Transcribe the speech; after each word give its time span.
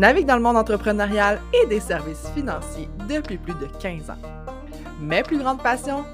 Navigue 0.00 0.24
dans 0.24 0.36
le 0.36 0.42
monde 0.42 0.56
entrepreneurial 0.56 1.42
et 1.52 1.66
des 1.66 1.78
services 1.78 2.26
financiers 2.34 2.88
depuis 3.06 3.36
plus 3.36 3.52
de 3.52 3.66
15 3.66 4.08
ans. 4.08 4.16
Mes 4.98 5.22
plus 5.22 5.36
grandes 5.36 5.62
passions 5.62 6.06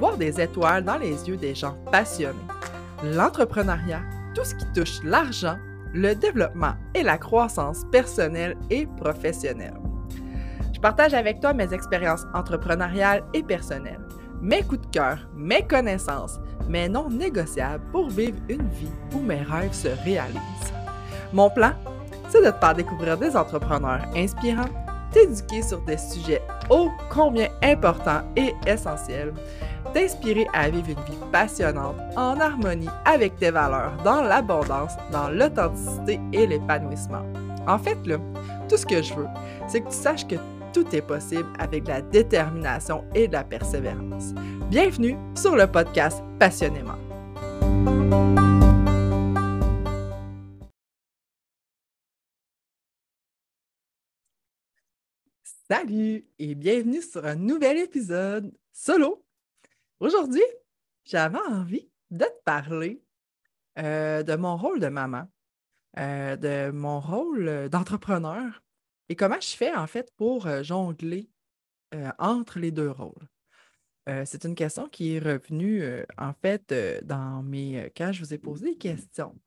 Voir 0.00 0.16
des 0.16 0.40
étoiles 0.40 0.82
dans 0.82 0.96
les 0.96 1.28
yeux 1.28 1.36
des 1.36 1.54
gens 1.54 1.76
passionnés. 1.92 2.34
L'entrepreneuriat, 3.04 4.00
tout 4.34 4.42
ce 4.42 4.56
qui 4.56 4.64
touche 4.74 5.04
l'argent, 5.04 5.56
le 5.94 6.14
développement 6.14 6.74
et 6.96 7.04
la 7.04 7.16
croissance 7.16 7.84
personnelle 7.92 8.56
et 8.70 8.88
professionnelle. 8.96 9.78
Je 10.74 10.80
partage 10.80 11.14
avec 11.14 11.38
toi 11.38 11.54
mes 11.54 11.72
expériences 11.72 12.26
entrepreneuriales 12.34 13.22
et 13.34 13.44
personnelles, 13.44 14.02
mes 14.42 14.64
coups 14.64 14.80
de 14.80 14.90
cœur, 14.90 15.28
mes 15.36 15.64
connaissances, 15.64 16.40
mes 16.68 16.88
non 16.88 17.08
négociables 17.08 17.84
pour 17.92 18.08
vivre 18.08 18.38
une 18.48 18.68
vie 18.70 18.90
où 19.14 19.20
mes 19.20 19.42
rêves 19.42 19.74
se 19.74 19.90
réalisent. 20.04 20.72
Mon 21.32 21.50
plan, 21.50 21.74
c'est 22.28 22.44
de 22.44 22.50
te 22.50 22.58
faire 22.58 22.74
découvrir 22.74 23.16
des 23.16 23.36
entrepreneurs 23.36 24.00
inspirants, 24.16 24.68
t'éduquer 25.12 25.62
sur 25.62 25.80
des 25.82 25.96
sujets 25.96 26.42
ô 26.70 26.90
combien 27.10 27.48
importants 27.62 28.22
et 28.36 28.54
essentiels, 28.66 29.32
t'inspirer 29.94 30.46
à 30.52 30.68
vivre 30.68 30.88
une 30.88 31.04
vie 31.12 31.18
passionnante 31.32 31.96
en 32.16 32.38
harmonie 32.38 32.88
avec 33.04 33.36
tes 33.36 33.50
valeurs, 33.50 33.92
dans 34.04 34.22
l'abondance, 34.22 34.92
dans 35.10 35.30
l'authenticité 35.30 36.20
et 36.32 36.46
l'épanouissement. 36.46 37.22
En 37.66 37.78
fait, 37.78 37.98
là, 38.06 38.16
tout 38.68 38.76
ce 38.76 38.86
que 38.86 39.02
je 39.02 39.14
veux, 39.14 39.28
c'est 39.66 39.80
que 39.80 39.88
tu 39.88 39.96
saches 39.96 40.26
que 40.26 40.36
tout 40.72 40.84
est 40.94 41.02
possible 41.02 41.48
avec 41.58 41.84
de 41.84 41.88
la 41.88 42.02
détermination 42.02 43.04
et 43.14 43.28
de 43.28 43.32
la 43.32 43.44
persévérance. 43.44 44.34
Bienvenue 44.70 45.16
sur 45.34 45.56
le 45.56 45.66
podcast 45.66 46.22
Passionnément. 46.38 46.98
Salut 55.70 56.24
et 56.38 56.54
bienvenue 56.54 57.02
sur 57.02 57.26
un 57.26 57.34
nouvel 57.34 57.76
épisode 57.76 58.56
solo. 58.72 59.22
Aujourd'hui, 60.00 60.40
j'avais 61.04 61.40
envie 61.46 61.90
de 62.10 62.24
te 62.24 62.42
parler 62.42 63.02
euh, 63.78 64.22
de 64.22 64.34
mon 64.34 64.56
rôle 64.56 64.80
de 64.80 64.86
maman, 64.86 65.30
euh, 65.98 66.36
de 66.36 66.70
mon 66.70 67.00
rôle 67.00 67.68
d'entrepreneur 67.68 68.62
et 69.10 69.14
comment 69.14 69.38
je 69.42 69.54
fais 69.54 69.74
en 69.74 69.86
fait 69.86 70.10
pour 70.16 70.46
euh, 70.46 70.62
jongler 70.62 71.28
entre 72.18 72.58
les 72.58 72.70
deux 72.70 72.90
rôles. 72.90 73.28
c'est 74.06 74.44
une 74.44 74.54
question 74.54 74.88
qui 74.88 75.16
est 75.16 75.18
revenue 75.18 75.82
en 76.16 76.32
fait 76.32 76.74
dans 77.02 77.42
mes 77.42 77.90
quand 77.96 78.12
je 78.12 78.24
vous 78.24 78.34
ai 78.34 78.38
posé 78.38 78.70
des 78.70 78.76
questions. 78.76 79.38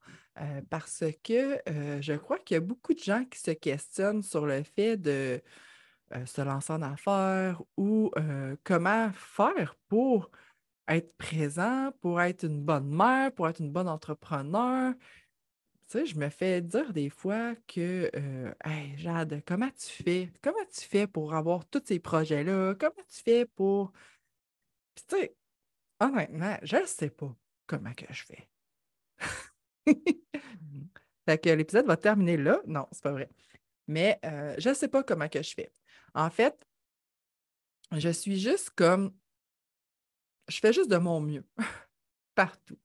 parce 0.71 1.03
que 1.23 1.61
je 2.01 2.13
crois 2.13 2.39
qu'il 2.39 2.55
y 2.55 2.57
a 2.57 2.61
beaucoup 2.61 2.93
de 2.95 2.99
gens 2.99 3.25
qui 3.25 3.39
se 3.39 3.51
questionnent 3.51 4.23
sur 4.23 4.47
le 4.47 4.63
fait 4.63 4.97
de 4.97 5.41
euh, 6.15 6.25
se 6.25 6.41
lancer 6.41 6.73
en 6.73 6.81
affaires 6.81 7.61
ou 7.77 8.11
euh, 8.17 8.55
comment 8.63 9.11
faire 9.13 9.75
pour 9.87 10.31
être 10.87 11.15
présent, 11.17 11.91
pour 12.01 12.21
être 12.21 12.43
une 12.43 12.61
bonne 12.63 12.89
mère, 12.89 13.31
pour 13.33 13.47
être 13.47 13.59
une 13.59 13.71
bonne 13.71 13.87
entrepreneur? 13.87 14.93
Tu 15.87 15.99
sais, 15.99 16.05
je 16.05 16.17
me 16.17 16.29
fais 16.29 16.61
dire 16.61 16.93
des 16.93 17.09
fois 17.09 17.55
que, 17.67 18.09
euh, 18.15 18.53
hey, 18.65 18.97
Jade, 18.97 19.41
comment 19.45 19.69
tu 19.69 20.03
fais? 20.03 20.31
Comment 20.41 20.65
tu 20.73 20.81
fais 20.81 21.07
pour 21.07 21.33
avoir 21.33 21.65
tous 21.65 21.83
ces 21.85 21.99
projets-là? 21.99 22.75
Comment 22.79 23.03
tu 23.09 23.21
fais 23.23 23.45
pour. 23.45 23.91
Puis, 24.95 25.05
tu 25.07 25.15
sais, 25.17 25.35
honnêtement, 25.99 26.57
je 26.63 26.77
ne 26.77 26.85
sais 26.85 27.09
pas 27.09 27.35
comment 27.67 27.93
que 27.93 28.05
je 28.09 28.23
fais. 28.23 28.49
fait 31.25 31.37
que 31.37 31.49
l'épisode 31.49 31.85
va 31.85 31.97
terminer 31.97 32.37
là. 32.37 32.61
Non, 32.67 32.87
c'est 32.91 33.03
pas 33.03 33.11
vrai. 33.11 33.29
Mais 33.87 34.19
je 34.57 34.69
ne 34.69 34.73
sais 34.73 34.87
pas 34.87 35.03
comment 35.03 35.27
que 35.27 35.41
je 35.41 35.53
fais. 35.53 35.71
En 36.13 36.29
fait, 36.29 36.67
je 37.91 38.09
suis 38.09 38.39
juste 38.39 38.71
comme, 38.71 39.13
je 40.47 40.59
fais 40.59 40.73
juste 40.73 40.89
de 40.89 40.97
mon 40.97 41.21
mieux 41.21 41.45
partout. 42.35 42.77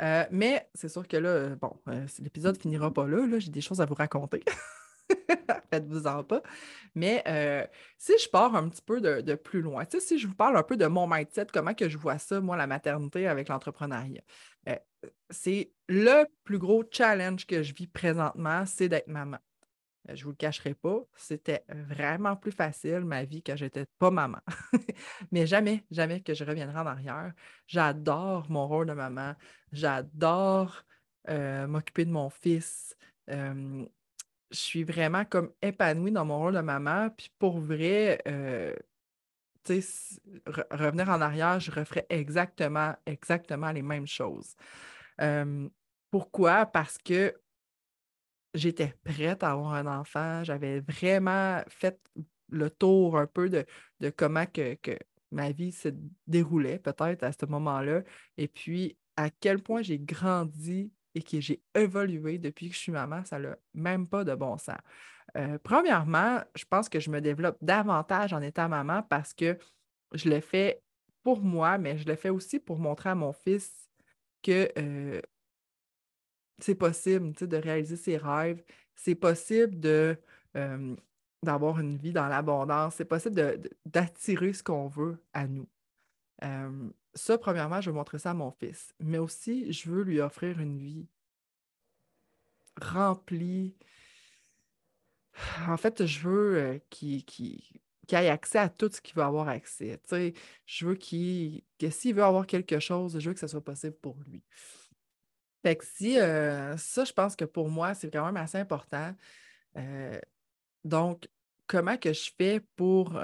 Euh, 0.00 0.24
mais 0.30 0.68
c'est 0.74 0.88
sûr 0.88 1.06
que 1.08 1.16
là, 1.16 1.56
bon, 1.56 1.80
euh, 1.88 2.06
l'épisode 2.20 2.56
finira 2.56 2.92
pas 2.92 3.06
là, 3.06 3.26
là 3.26 3.38
j'ai 3.38 3.50
des 3.50 3.60
choses 3.60 3.80
à 3.80 3.86
vous 3.86 3.94
raconter. 3.94 4.44
Faites-vous-en 5.70 6.24
pas. 6.24 6.42
Mais 6.94 7.22
euh, 7.26 7.66
si 7.98 8.12
je 8.18 8.28
pars 8.28 8.54
un 8.54 8.68
petit 8.68 8.82
peu 8.82 9.00
de, 9.00 9.34
plus 9.34 9.60
loin, 9.60 9.84
si 9.98 10.18
je 10.18 10.26
vous 10.26 10.34
parle 10.34 10.56
un 10.56 10.62
peu 10.62 10.76
de 10.76 10.86
mon 10.86 11.06
mindset, 11.06 11.46
comment 11.52 11.74
que 11.74 11.88
je 11.88 11.98
vois 11.98 12.18
ça, 12.18 12.40
moi, 12.40 12.56
la 12.56 12.66
maternité 12.66 13.26
avec 13.26 13.48
l'entrepreneuriat, 13.48 14.22
c'est 15.30 15.72
le 15.88 16.24
plus 16.44 16.58
gros 16.58 16.84
challenge 16.90 17.46
que 17.46 17.62
je 17.62 17.74
vis 17.74 17.86
présentement, 17.86 18.64
c'est 18.66 18.88
d'être 18.88 19.08
maman. 19.08 19.38
Euh, 20.08 20.16
je 20.16 20.24
vous 20.24 20.30
le 20.30 20.36
cacherai 20.36 20.74
pas, 20.74 21.00
c'était 21.16 21.64
vraiment 21.68 22.36
plus 22.36 22.52
facile 22.52 23.00
ma 23.00 23.24
vie 23.24 23.42
quand 23.42 23.56
j'étais 23.56 23.86
pas 23.98 24.10
maman. 24.10 24.38
Mais 25.32 25.46
jamais, 25.46 25.84
jamais 25.90 26.20
que 26.20 26.34
je 26.34 26.44
reviendrai 26.44 26.78
en 26.78 26.86
arrière. 26.86 27.32
J'adore 27.66 28.50
mon 28.50 28.66
rôle 28.66 28.86
de 28.86 28.92
maman. 28.92 29.34
J'adore 29.72 30.84
euh, 31.28 31.66
m'occuper 31.66 32.04
de 32.04 32.10
mon 32.10 32.30
fils. 32.30 32.96
je 33.28 33.86
suis 34.52 34.84
vraiment 34.84 35.24
comme 35.24 35.52
épanouie 35.60 36.12
dans 36.12 36.24
mon 36.24 36.38
rôle 36.38 36.54
de 36.54 36.60
maman. 36.60 37.10
Puis 37.10 37.30
pour 37.38 37.58
vrai, 37.60 38.20
euh, 38.26 38.74
revenir 40.70 41.10
en 41.10 41.20
arrière, 41.20 41.60
je 41.60 41.70
referais 41.70 42.06
exactement, 42.08 42.94
exactement 43.04 43.70
les 43.70 43.82
mêmes 43.82 44.06
choses. 44.06 44.54
pourquoi? 46.10 46.64
Parce 46.64 46.96
que 46.96 47.34
j'étais 48.54 48.94
prête 49.04 49.42
à 49.42 49.52
avoir 49.52 49.74
un 49.74 49.86
enfant. 49.86 50.44
J'avais 50.44 50.80
vraiment 50.80 51.62
fait 51.68 51.98
le 52.50 52.70
tour 52.70 53.18
un 53.18 53.26
peu 53.26 53.48
de, 53.48 53.64
comment 54.10 54.46
que, 54.46 54.76
ma 55.30 55.52
vie 55.52 55.72
se 55.72 55.88
déroulait 56.26 56.78
peut-être 56.78 57.22
à 57.22 57.32
ce 57.32 57.46
moment-là. 57.46 58.02
Et 58.36 58.48
puis, 58.48 58.96
à 59.16 59.30
quel 59.30 59.62
point 59.62 59.82
j'ai 59.82 59.98
grandi 59.98 60.90
et 61.14 61.22
que 61.22 61.40
j'ai 61.40 61.62
évolué 61.74 62.38
depuis 62.38 62.68
que 62.68 62.74
je 62.74 62.80
suis 62.80 62.92
maman, 62.92 63.24
ça 63.24 63.38
n'a 63.38 63.56
même 63.74 64.06
pas 64.06 64.24
de 64.24 64.34
bon 64.34 64.56
sens. 64.56 64.78
Euh, 65.36 65.58
premièrement, 65.62 66.40
je 66.54 66.64
pense 66.64 66.88
que 66.88 67.00
je 67.00 67.10
me 67.10 67.20
développe 67.20 67.58
davantage 67.60 68.32
en 68.32 68.40
étant 68.40 68.68
maman 68.68 69.02
parce 69.02 69.34
que 69.34 69.58
je 70.14 70.30
le 70.30 70.40
fais 70.40 70.80
pour 71.22 71.42
moi, 71.42 71.76
mais 71.76 71.98
je 71.98 72.06
le 72.06 72.16
fais 72.16 72.30
aussi 72.30 72.58
pour 72.58 72.78
montrer 72.78 73.10
à 73.10 73.14
mon 73.14 73.32
fils 73.32 73.90
que 74.42 74.70
euh, 74.78 75.20
c'est 76.58 76.74
possible 76.74 77.32
de 77.32 77.56
réaliser 77.56 77.96
ses 77.96 78.16
rêves, 78.16 78.62
c'est 78.94 79.14
possible 79.14 79.78
de, 79.80 80.16
d'avoir 81.42 81.78
une 81.80 81.96
vie 81.96 82.12
dans 82.12 82.28
l'abondance, 82.28 82.96
c'est 82.96 83.04
possible 83.04 83.60
d'attirer 83.86 84.52
ce 84.52 84.62
qu'on 84.62 84.88
veut 84.88 85.22
à 85.32 85.46
nous. 85.46 85.68
ça, 87.14 87.38
premièrement, 87.38 87.80
je 87.80 87.90
veux 87.90 87.96
montrer 87.96 88.18
ça 88.18 88.30
à 88.30 88.34
mon 88.34 88.50
fils, 88.50 88.94
mais 89.00 89.18
aussi, 89.18 89.72
je 89.72 89.90
veux 89.90 90.02
lui 90.02 90.20
offrir 90.20 90.60
une 90.60 90.78
vie 90.78 91.06
remplie. 92.80 93.74
En 95.68 95.76
fait, 95.76 96.04
je 96.04 96.28
veux 96.28 96.56
euh, 96.56 96.78
qu'il 96.90 97.24
ait 98.10 98.28
accès 98.28 98.58
à 98.58 98.68
tout 98.68 98.90
ce 98.92 99.00
qu'il 99.00 99.14
veut 99.14 99.22
avoir 99.22 99.48
accès. 99.48 100.00
je 100.66 100.86
veux 100.86 100.94
qu'il, 100.94 101.62
que 101.78 101.90
s'il 101.90 102.14
veut 102.14 102.24
avoir 102.24 102.46
quelque 102.46 102.80
chose, 102.80 103.18
je 103.18 103.28
veux 103.28 103.34
que 103.34 103.40
ce 103.40 103.46
soit 103.46 103.64
possible 103.64 103.96
pour 103.96 104.16
lui. 104.26 104.42
Fait 105.62 105.76
que 105.76 105.84
ça, 105.84 107.04
je 107.04 107.12
pense 107.12 107.34
que 107.34 107.44
pour 107.44 107.68
moi, 107.68 107.94
c'est 107.94 108.10
quand 108.12 108.24
même 108.24 108.36
assez 108.36 108.58
important. 108.58 109.14
Donc, 110.84 111.28
comment 111.66 111.96
que 111.96 112.12
je 112.12 112.30
fais 112.36 112.60
pour 112.76 113.20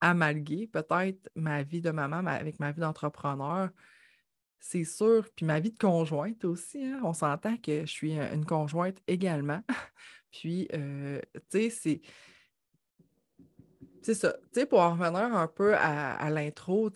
amalguer 0.00 0.66
peut-être 0.66 1.30
ma 1.34 1.62
vie 1.62 1.80
de 1.80 1.90
maman 1.90 2.26
avec 2.26 2.58
ma 2.58 2.72
vie 2.72 2.80
d'entrepreneur? 2.80 3.70
C'est 4.58 4.84
sûr, 4.84 5.28
puis 5.36 5.44
ma 5.44 5.60
vie 5.60 5.70
de 5.70 5.78
conjointe 5.78 6.44
aussi, 6.44 6.82
hein, 6.82 7.00
on 7.04 7.12
s'entend 7.12 7.56
que 7.58 7.82
je 7.82 7.90
suis 7.90 8.18
une 8.18 8.46
conjointe 8.46 8.98
également. 9.06 9.62
puis, 10.32 10.68
tu 10.70 11.30
sais, 11.50 11.70
c'est 11.70 12.00
c'est 14.02 14.14
ça. 14.14 14.32
Tu 14.52 14.60
sais, 14.60 14.66
pour 14.66 14.80
en 14.80 14.92
revenir 14.92 15.36
un 15.36 15.48
peu 15.48 15.74
à, 15.74 16.14
à 16.14 16.30
l'intro, 16.30 16.90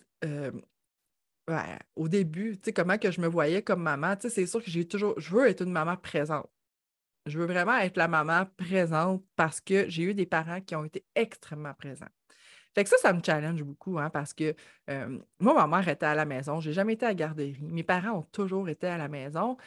au 1.95 2.07
début, 2.07 2.57
tu 2.57 2.65
sais, 2.65 2.73
comment 2.73 2.97
que 2.97 3.11
je 3.11 3.21
me 3.21 3.27
voyais 3.27 3.61
comme 3.61 3.81
maman, 3.81 4.15
tu 4.15 4.23
sais, 4.23 4.29
c'est 4.29 4.45
sûr 4.45 4.63
que 4.63 4.69
j'ai 4.69 4.87
toujours, 4.87 5.19
je 5.19 5.35
veux 5.35 5.47
être 5.47 5.61
une 5.61 5.71
maman 5.71 5.97
présente. 5.97 6.49
Je 7.27 7.37
veux 7.37 7.45
vraiment 7.45 7.77
être 7.77 7.97
la 7.97 8.07
maman 8.07 8.47
présente 8.57 9.23
parce 9.35 9.61
que 9.61 9.87
j'ai 9.89 10.03
eu 10.03 10.13
des 10.13 10.25
parents 10.25 10.61
qui 10.61 10.75
ont 10.75 10.85
été 10.85 11.05
extrêmement 11.15 11.73
présents. 11.73 12.09
Fait 12.73 12.83
que 12.83 12.89
ça, 12.89 12.97
ça 12.97 13.13
me 13.13 13.21
challenge 13.23 13.61
beaucoup, 13.63 13.99
hein, 13.99 14.09
parce 14.09 14.33
que 14.33 14.55
moi, 15.39 15.53
ma 15.53 15.67
mère 15.67 15.87
était 15.87 16.05
à 16.05 16.15
la 16.15 16.25
maison, 16.25 16.59
je 16.59 16.69
n'ai 16.69 16.73
jamais 16.73 16.93
été 16.93 17.05
à 17.05 17.09
la 17.09 17.15
garderie. 17.15 17.57
Mes 17.61 17.83
parents 17.83 18.19
ont 18.19 18.23
toujours 18.31 18.69
été 18.69 18.87
à 18.87 18.97
la 18.97 19.07
maison. 19.07 19.57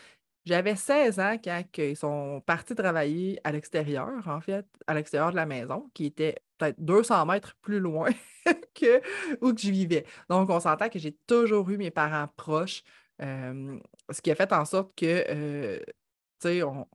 J'avais 0.47 0.77
16 0.77 1.21
ans 1.21 1.37
quand 1.43 1.65
ils 1.79 1.97
sont 1.97 2.43
partis 2.45 2.75
travailler 2.75 3.41
à 3.45 3.53
l'extérieur, 3.53 4.29
en 4.29 4.41
fait, 4.41 4.67
à 4.87 4.95
l'extérieur 4.95 5.31
de 5.31 5.37
la 5.37 5.47
maison, 5.47 5.91
qui 5.95 6.07
était 6.07 6.37
peut-être 6.59 6.79
200 6.81 7.25
mètres 7.27 7.57
plus 7.63 7.81
loin 7.81 8.11
que 8.75 9.01
où 9.41 9.57
je 9.57 9.71
vivais. 9.71 10.05
Donc, 10.29 10.51
on 10.51 10.61
s'entend 10.61 10.91
que 10.91 10.99
j'ai 10.99 11.17
toujours 11.27 11.71
eu 11.71 11.79
mes 11.79 11.91
parents 11.91 12.29
proches, 12.37 12.83
ce 13.21 14.21
qui 14.23 14.31
a 14.31 14.35
fait 14.35 14.53
en 14.53 14.65
sorte 14.67 14.95
que, 14.95 15.79
tu 15.79 15.93
sais, 16.41 16.63
on 16.63 16.87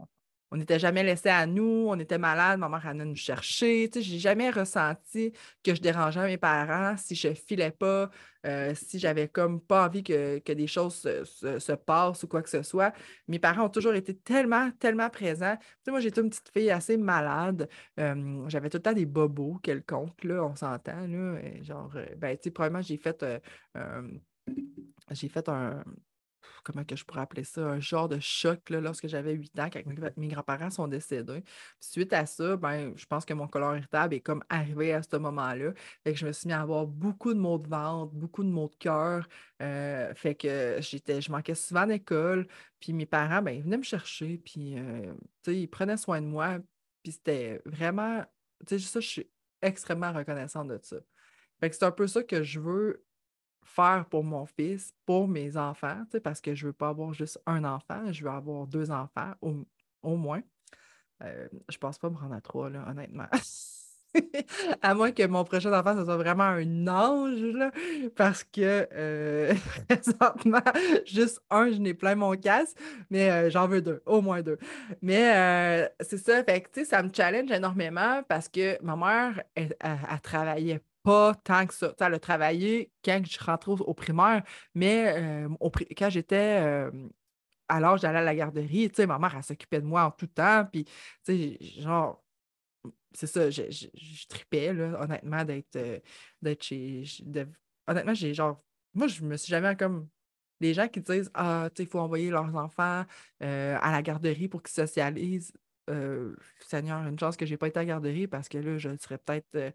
n'était 0.58 0.80
jamais 0.80 1.04
laissé 1.04 1.30
à 1.30 1.46
nous, 1.46 1.86
on 1.88 2.00
était 2.00 2.18
malade, 2.18 2.60
ma 2.60 2.70
mère 2.70 2.86
allait 2.88 3.06
nous 3.06 3.16
chercher. 3.16 3.90
Sais, 3.94 4.02
j'ai 4.02 4.18
jamais 4.18 4.50
ressenti 4.50 5.32
que 5.64 5.76
je 5.76 5.82
dérangeais 5.82 6.26
mes 6.26 6.38
parents 6.38 6.96
si 6.98 7.14
je 7.16 7.34
filais 7.34 7.72
pas, 7.72 8.10
euh, 8.46 8.74
si 8.74 8.98
j'avais 8.98 9.28
comme 9.28 9.62
pas 9.62 9.86
envie 9.86 10.04
que, 10.04 10.40
des 10.52 10.68
choses 10.68 10.96
se, 10.96 11.72
passent 11.74 12.24
ou 12.24 12.28
quoi 12.28 12.42
que 12.42 12.50
ce 12.50 12.64
soit. 12.64 12.94
Mes 13.28 13.38
parents 13.38 13.66
ont 13.66 13.70
toujours 13.70 13.94
été 13.94 14.16
tellement, 14.16 14.72
tellement 14.80 15.10
présents. 15.10 15.58
Moi, 15.88 16.00
j'étais 16.00 16.22
une 16.22 16.30
petite 16.30 16.50
fille 16.52 16.72
assez 16.72 16.98
malade. 16.98 17.70
Euh, 18.00 18.44
j'avais 18.48 18.70
tout 18.70 18.78
le 18.78 18.84
temps 18.84 18.94
des 18.94 19.06
bobos 19.06 19.60
quelconques, 19.62 20.24
là, 20.24 20.44
on 20.44 20.56
s'entend, 20.56 21.08
là. 21.08 21.40
Genre, 21.62 21.92
euh, 21.96 22.06
ben, 22.18 22.38
probablement, 22.54 22.82
j'ai 22.82 22.98
fait... 22.98 23.24
j'ai 25.12 25.30
fait 25.30 25.50
un, 25.50 25.84
comment 26.64 26.84
que 26.84 26.96
je 26.96 27.06
pourrais 27.06 27.22
appeler 27.22 27.44
ça, 27.44 27.62
un 27.62 27.80
genre 27.80 28.10
de 28.10 28.20
choc 28.20 28.70
là, 28.70 28.82
lorsque 28.82 29.08
j'avais 29.08 29.34
8 29.34 29.60
ans, 29.60 29.70
quand 29.72 29.82
mes 30.18 30.28
grands-parents 30.28 30.70
sont 30.70 30.88
décédés. 30.88 31.44
suite 31.80 32.14
à 32.14 32.26
ça, 32.26 32.58
ben, 32.58 32.94
je 32.96 33.06
pense 33.06 33.26
que 33.26 33.34
mon 33.34 33.48
colon 33.48 33.76
irritable 33.76 34.16
est 34.16 34.22
comme 34.22 34.44
arrivé 34.50 34.94
à 34.94 35.02
ce 35.04 35.16
moment-là. 35.18 35.74
Fait 36.04 36.14
que 36.14 36.20
je 36.20 36.26
me 36.26 36.32
suis 36.32 36.48
mis 36.48 36.54
à 36.54 36.62
avoir 36.62 36.88
beaucoup 36.88 37.34
de 37.34 37.40
maux 37.40 37.58
de 37.58 37.68
ventre, 37.68 38.14
beaucoup 38.14 38.44
de 38.44 38.50
maux 38.50 38.70
de 38.70 38.76
cœur. 38.76 39.28
Euh, 39.62 40.14
fait 40.16 40.36
que 40.36 40.78
j'étais, 40.80 41.22
je 41.22 41.32
manquais 41.32 41.56
souvent 41.56 41.86
d'école. 41.86 42.48
Puis 42.80 42.94
mes 42.94 43.06
parents, 43.06 43.42
ben, 43.42 43.52
ils 43.52 43.64
venaient 43.64 43.78
me 43.78 43.84
chercher, 43.84 44.38
puis 44.38 44.78
euh, 44.78 45.14
ils 45.48 45.70
prenaient 45.70 45.98
soin 45.98 46.22
de 46.22 46.28
moi. 46.28 46.60
Puis 47.04 47.14
c'était 47.14 47.62
vraiment, 47.66 48.24
tu 48.68 48.80
sais, 48.80 48.86
ça, 48.86 49.00
je 49.00 49.08
suis 49.08 49.30
extrêmement 49.62 50.14
reconnaissante 50.14 50.68
de 50.70 50.80
ça. 50.82 50.98
Fait 51.60 51.70
que 51.70 51.76
c'est 51.76 51.86
un 51.86 51.92
peu 51.92 52.08
ça 52.08 52.24
que 52.24 52.44
je 52.44 52.60
veux 52.60 53.04
faire 53.70 54.06
pour 54.10 54.24
mon 54.24 54.46
fils, 54.46 54.94
pour 55.06 55.28
mes 55.28 55.56
enfants, 55.56 56.04
parce 56.24 56.42
que 56.42 56.56
je 56.56 56.66
ne 56.66 56.70
veux 56.70 56.74
pas 56.74 56.90
avoir 56.90 57.14
juste 57.14 57.40
un 57.46 57.64
enfant, 57.64 58.12
je 58.12 58.24
veux 58.24 58.30
avoir 58.30 58.68
deux 58.68 58.92
enfants 58.92 59.32
au, 59.42 60.16
moins. 60.16 60.42
Euh, 61.24 61.48
je 61.70 61.76
ne 61.76 61.80
pense 61.80 61.98
pas 61.98 62.10
me 62.10 62.18
rendre 62.18 62.36
à 62.36 62.42
trois, 62.42 62.70
là, 62.70 62.86
honnêtement. 62.90 63.28
à 64.82 64.96
moins 64.96 65.12
que 65.12 65.26
mon 65.28 65.44
prochain 65.44 65.72
enfant, 65.72 65.96
ce 65.96 66.04
soit 66.04 66.18
vraiment 66.18 66.46
un 66.46 66.88
ange, 66.88 67.42
là, 67.42 67.72
parce 68.16 68.44
que 68.44 68.88
euh, 68.92 69.54
présentement, 69.88 70.64
juste 71.06 71.40
un, 71.52 71.72
je 71.72 71.78
n'ai 71.78 71.94
plein 71.94 72.16
mon 72.16 72.36
casse, 72.36 72.74
mais 73.12 73.30
euh, 73.30 73.50
j'en 73.50 73.68
veux 73.68 73.82
deux, 73.82 74.02
au 74.08 74.22
moins 74.22 74.42
deux. 74.42 74.58
Mais 75.02 75.90
c'est 76.02 76.18
ça, 76.18 76.44
fait 76.44 76.62
que, 76.62 76.84
ça 76.84 77.04
me 77.04 77.10
challenge 77.14 77.52
énormément 77.52 78.24
parce 78.28 78.50
que 78.50 78.82
ma 78.84 78.96
mère, 78.96 79.44
elle, 79.56 79.76
elle 79.80 80.22
travaillait 80.22 80.82
tant 81.44 81.66
que 81.68 81.74
ça. 81.74 81.94
elle 82.00 82.14
a 82.14 82.20
travaillé 82.20 82.92
quand 83.04 83.22
je 83.26 83.40
rentrais 83.44 83.72
au, 83.72 83.94
primaire, 83.94 84.44
mais 84.76 85.14
euh, 85.18 85.50
quand 85.98 86.10
j'étais 86.10 86.62
euh, 86.62 86.92
à 87.68 87.80
l'âge 87.80 88.04
à 88.04 88.12
la 88.12 88.36
garderie, 88.36 88.92
ma 89.08 89.20
mère, 89.20 89.36
elle 89.36 89.44
s'occupait 89.44 89.82
de 89.82 89.86
moi 89.86 90.04
en 90.06 90.12
tout 90.12 90.28
temps. 90.28 90.66
Puis, 90.66 90.86
genre, 91.80 92.24
c'est 93.14 93.28
ça, 93.28 93.50
je, 93.50 94.28
tripais, 94.28 94.74
là, 94.74 95.02
honnêtement, 95.02 95.44
d'être 95.44 95.76
euh, 95.76 96.00
chez. 96.62 97.04
honnêtement, 97.88 98.14
j'ai 98.14 98.34
genre. 98.34 98.64
Moi, 98.94 99.08
je 99.08 99.24
me 99.24 99.38
suis 99.38 99.50
jamais 99.50 99.76
comme. 99.76 100.08
Les 100.62 100.74
gens 100.74 100.90
qui 100.90 101.00
disent 101.00 101.32
Ah, 101.34 101.70
tu 101.74 101.84
il 101.84 101.88
faut 101.88 102.00
envoyer 102.00 102.30
leurs 102.30 102.54
enfants 102.56 103.06
à 103.40 103.92
la 103.92 104.02
garderie 104.02 104.50
pour 104.50 104.62
qu'ils 104.62 104.74
socialisent. 104.74 105.54
Seigneur, 106.68 107.08
une 107.08 107.18
chance 107.18 107.38
que 107.38 107.46
je 107.46 107.52
n'ai 107.52 107.58
pas 107.58 107.68
été 107.68 107.80
à 107.80 107.84
la 107.84 107.88
garderie 107.88 108.28
parce 108.28 108.50
que 108.50 108.58
là, 108.58 108.78
je 108.78 108.90
serais 108.98 109.18
peut-être 109.18 109.74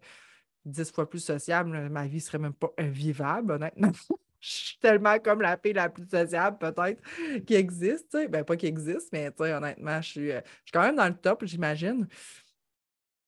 dix 0.65 0.91
fois 0.91 1.09
plus 1.09 1.19
sociable, 1.19 1.89
ma 1.89 2.07
vie 2.07 2.19
serait 2.19 2.39
même 2.39 2.53
pas 2.53 2.71
invivable, 2.77 3.53
honnêtement. 3.53 3.91
je 4.39 4.49
suis 4.49 4.77
tellement 4.79 5.17
comme 5.19 5.41
la 5.41 5.57
paix 5.57 5.73
la 5.73 5.89
plus 5.89 6.07
sociable, 6.07 6.57
peut-être, 6.57 7.01
qui 7.45 7.55
existe. 7.55 8.11
sais. 8.11 8.27
Ben, 8.27 8.43
pas 8.43 8.55
qui 8.55 8.67
existe, 8.67 9.11
mais 9.11 9.31
honnêtement, 9.39 10.01
je 10.01 10.09
suis, 10.09 10.31
euh, 10.31 10.41
je 10.45 10.51
suis 10.65 10.71
quand 10.71 10.81
même 10.81 10.95
dans 10.95 11.07
le 11.07 11.15
top, 11.15 11.45
j'imagine. 11.45 12.07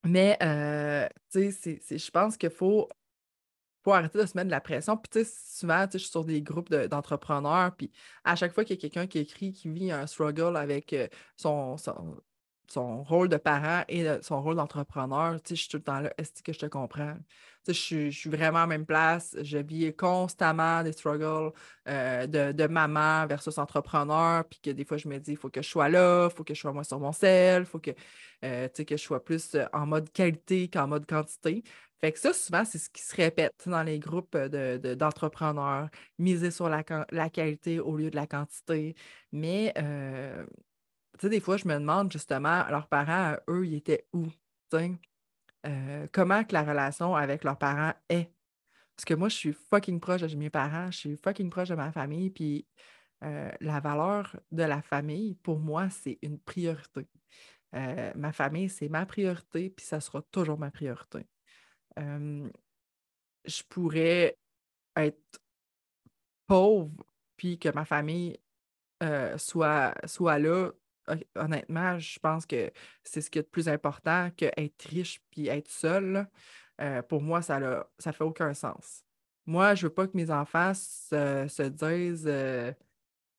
Mais, 0.06 0.38
euh, 0.42 1.07
je 1.34 2.12
pense 2.12 2.38
qu'il 2.38 2.50
faut, 2.50 2.88
faut 3.84 3.94
arrêter 3.94 4.19
de 4.19 4.25
se 4.25 4.38
mettre 4.38 4.48
de 4.48 4.51
la 4.51 4.62
pression. 4.62 4.95
Puis, 4.98 5.25
souvent, 5.25 5.86
je 5.92 5.98
suis 5.98 6.10
sur 6.10 6.24
des 6.24 6.42
groupes 6.42 6.74
d'entrepreneurs, 6.74 7.75
puis 7.75 7.92
à 8.24 8.36
chaque 8.36 8.54
fois 8.54 8.63
qu'il 8.63 8.75
y 8.75 8.80
a 8.80 8.81
quelqu'un 8.81 9.07
qui 9.07 9.19
écrit, 9.19 9.54
qui 9.54 9.69
vit 9.69 9.92
un 9.92 10.06
struggle 10.07 10.56
avec 10.56 10.94
euh, 10.94 11.07
son, 11.36 11.78
son 12.67 13.03
rôle 13.03 13.29
de 13.29 13.37
parent 13.37 13.83
et 13.87 14.05
son 14.21 14.41
rôle 14.41 14.55
d'entrepreneur, 14.55 15.37
je 15.47 15.55
suis 15.55 15.69
tout 15.69 15.77
le 15.77 15.83
temps 15.83 15.99
là, 15.99 16.13
est-ce 16.17 16.43
que 16.43 16.53
je 16.53 16.59
te 16.59 16.65
comprends? 16.65 17.15
Tu 17.65 17.73
sais, 17.73 18.09
je, 18.09 18.09
suis, 18.11 18.29
vraiment 18.29 18.59
à 18.59 18.61
la 18.61 18.67
même 18.67 18.85
place, 18.85 19.35
je 19.41 19.57
vis 19.57 19.93
constamment 19.95 20.83
des 20.83 20.93
struggles 20.93 21.51
euh, 21.87 22.27
de, 22.27 22.67
maman 22.67 23.25
versus 23.27 23.57
entrepreneur, 23.57 24.45
puis 24.45 24.59
que 24.61 24.69
des 24.71 24.85
fois, 24.85 24.97
je 24.97 25.07
me 25.07 25.17
dis, 25.19 25.31
il 25.31 25.37
faut 25.37 25.49
que 25.49 25.61
je 25.61 25.67
sois 25.69 25.89
là, 25.89 26.29
il 26.31 26.35
faut 26.35 26.43
que 26.43 26.53
je 26.53 26.59
sois 26.59 26.73
moins 26.73 26.83
sur 26.83 26.99
mon 26.99 27.11
sel, 27.11 27.63
il 27.63 27.65
faut 27.65 27.79
que, 27.79 27.91
euh, 28.45 28.67
que 28.69 28.97
je 28.97 29.01
sois 29.01 29.23
plus 29.23 29.55
euh, 29.55 29.65
en 29.73 29.85
mode 29.85 30.11
qualité 30.11 30.69
qu'en 30.69 30.87
mode 30.87 31.05
quantité. 31.05 31.63
Fait 31.99 32.11
que 32.11 32.19
ça, 32.19 32.31
souvent, 32.33 32.63
c'est 32.63 32.77
ce 32.77 32.89
qui 32.89 33.01
se 33.01 33.15
répète 33.15 33.55
dans 33.65 33.81
les 33.83 33.99
groupes 33.99 34.37
d'entrepreneurs, 34.37 35.89
miser 36.19 36.51
sur 36.51 36.69
la, 36.69 36.83
la, 37.11 37.29
qualité 37.29 37.79
au 37.79 37.97
lieu 37.97 38.11
de 38.11 38.15
la 38.15 38.27
quantité. 38.27 38.95
Mais 39.31 39.73
tu 41.17 41.25
sais, 41.25 41.29
des 41.29 41.39
fois, 41.39 41.57
je 41.57 41.67
me 41.67 41.73
demande 41.73 42.11
justement, 42.11 42.65
leurs 42.69 42.87
parents, 42.87 43.35
eux, 43.49 43.65
ils 43.65 43.75
étaient 43.75 44.07
où? 44.13 44.27
Euh, 45.65 46.07
comment 46.11 46.43
que 46.43 46.53
la 46.53 46.63
relation 46.63 47.15
avec 47.15 47.43
leurs 47.43 47.57
parents 47.57 47.93
est? 48.09 48.31
Parce 48.95 49.05
que 49.05 49.13
moi, 49.13 49.29
je 49.29 49.35
suis 49.35 49.53
fucking 49.53 49.99
proche 49.99 50.21
de 50.21 50.35
mes 50.35 50.49
parents, 50.49 50.91
je 50.91 50.97
suis 50.97 51.17
fucking 51.17 51.49
proche 51.49 51.69
de 51.69 51.75
ma 51.75 51.91
famille, 51.91 52.29
puis 52.29 52.67
euh, 53.23 53.51
la 53.61 53.79
valeur 53.79 54.35
de 54.51 54.63
la 54.63 54.81
famille, 54.81 55.35
pour 55.35 55.59
moi, 55.59 55.89
c'est 55.89 56.19
une 56.21 56.39
priorité. 56.39 57.07
Euh, 57.75 58.11
ma 58.15 58.31
famille, 58.31 58.69
c'est 58.69 58.89
ma 58.89 59.05
priorité, 59.05 59.69
puis 59.69 59.85
ça 59.85 59.99
sera 59.99 60.21
toujours 60.31 60.57
ma 60.57 60.71
priorité. 60.71 61.25
je 61.97 63.63
pourrais 63.69 64.37
être 64.95 65.39
pauvre, 66.47 67.05
puis 67.35 67.59
que 67.59 67.69
ma 67.69 67.85
famille 67.85 68.39
soit, 69.37 69.93
soit 70.05 70.39
là 70.39 70.71
honnêtement, 71.36 72.00
je 72.00 72.19
pense 72.19 72.45
que 72.45 72.71
c'est 73.04 73.21
ce 73.21 73.30
qui 73.30 73.39
est 73.39 73.44
le 73.44 73.48
plus 73.48 73.69
important 73.69 74.30
qu'être 74.36 74.81
riche 74.89 75.21
puis 75.31 75.48
être 75.48 75.69
seul. 75.69 76.27
Euh, 76.81 77.01
pour 77.01 77.21
moi, 77.21 77.42
ça 77.42 77.59
ne 77.59 78.12
fait 78.12 78.24
aucun 78.24 78.54
sens. 78.54 79.04
Moi, 79.45 79.75
je 79.75 79.86
ne 79.86 79.89
veux 79.89 79.94
pas 79.94 80.07
que 80.07 80.15
mes 80.18 80.30
enfants 80.31 80.74
se, 80.74 81.69
disent 81.69 82.25
euh, 82.27 82.74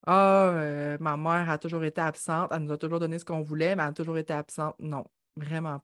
Ah, 0.07 0.51
euh, 0.55 0.99
ma 1.01 1.17
mère 1.17 1.51
a 1.51 1.59
toujours 1.59 1.85
été 1.85 2.01
absente, 2.01 2.51
elle 2.53 2.63
nous 2.63 2.73
a 2.73 2.79
toujours 2.79 3.01
donné 3.01 3.19
ce 3.19 3.25
qu'on 3.25 3.43
voulait, 3.43 3.77
mais 3.77 3.83
elle 3.83 3.91
a 3.91 3.93
toujours 3.93 4.19
été 4.19 4.33
absente. 4.33 4.75
Non, 4.81 5.05
vraiment 5.37 5.81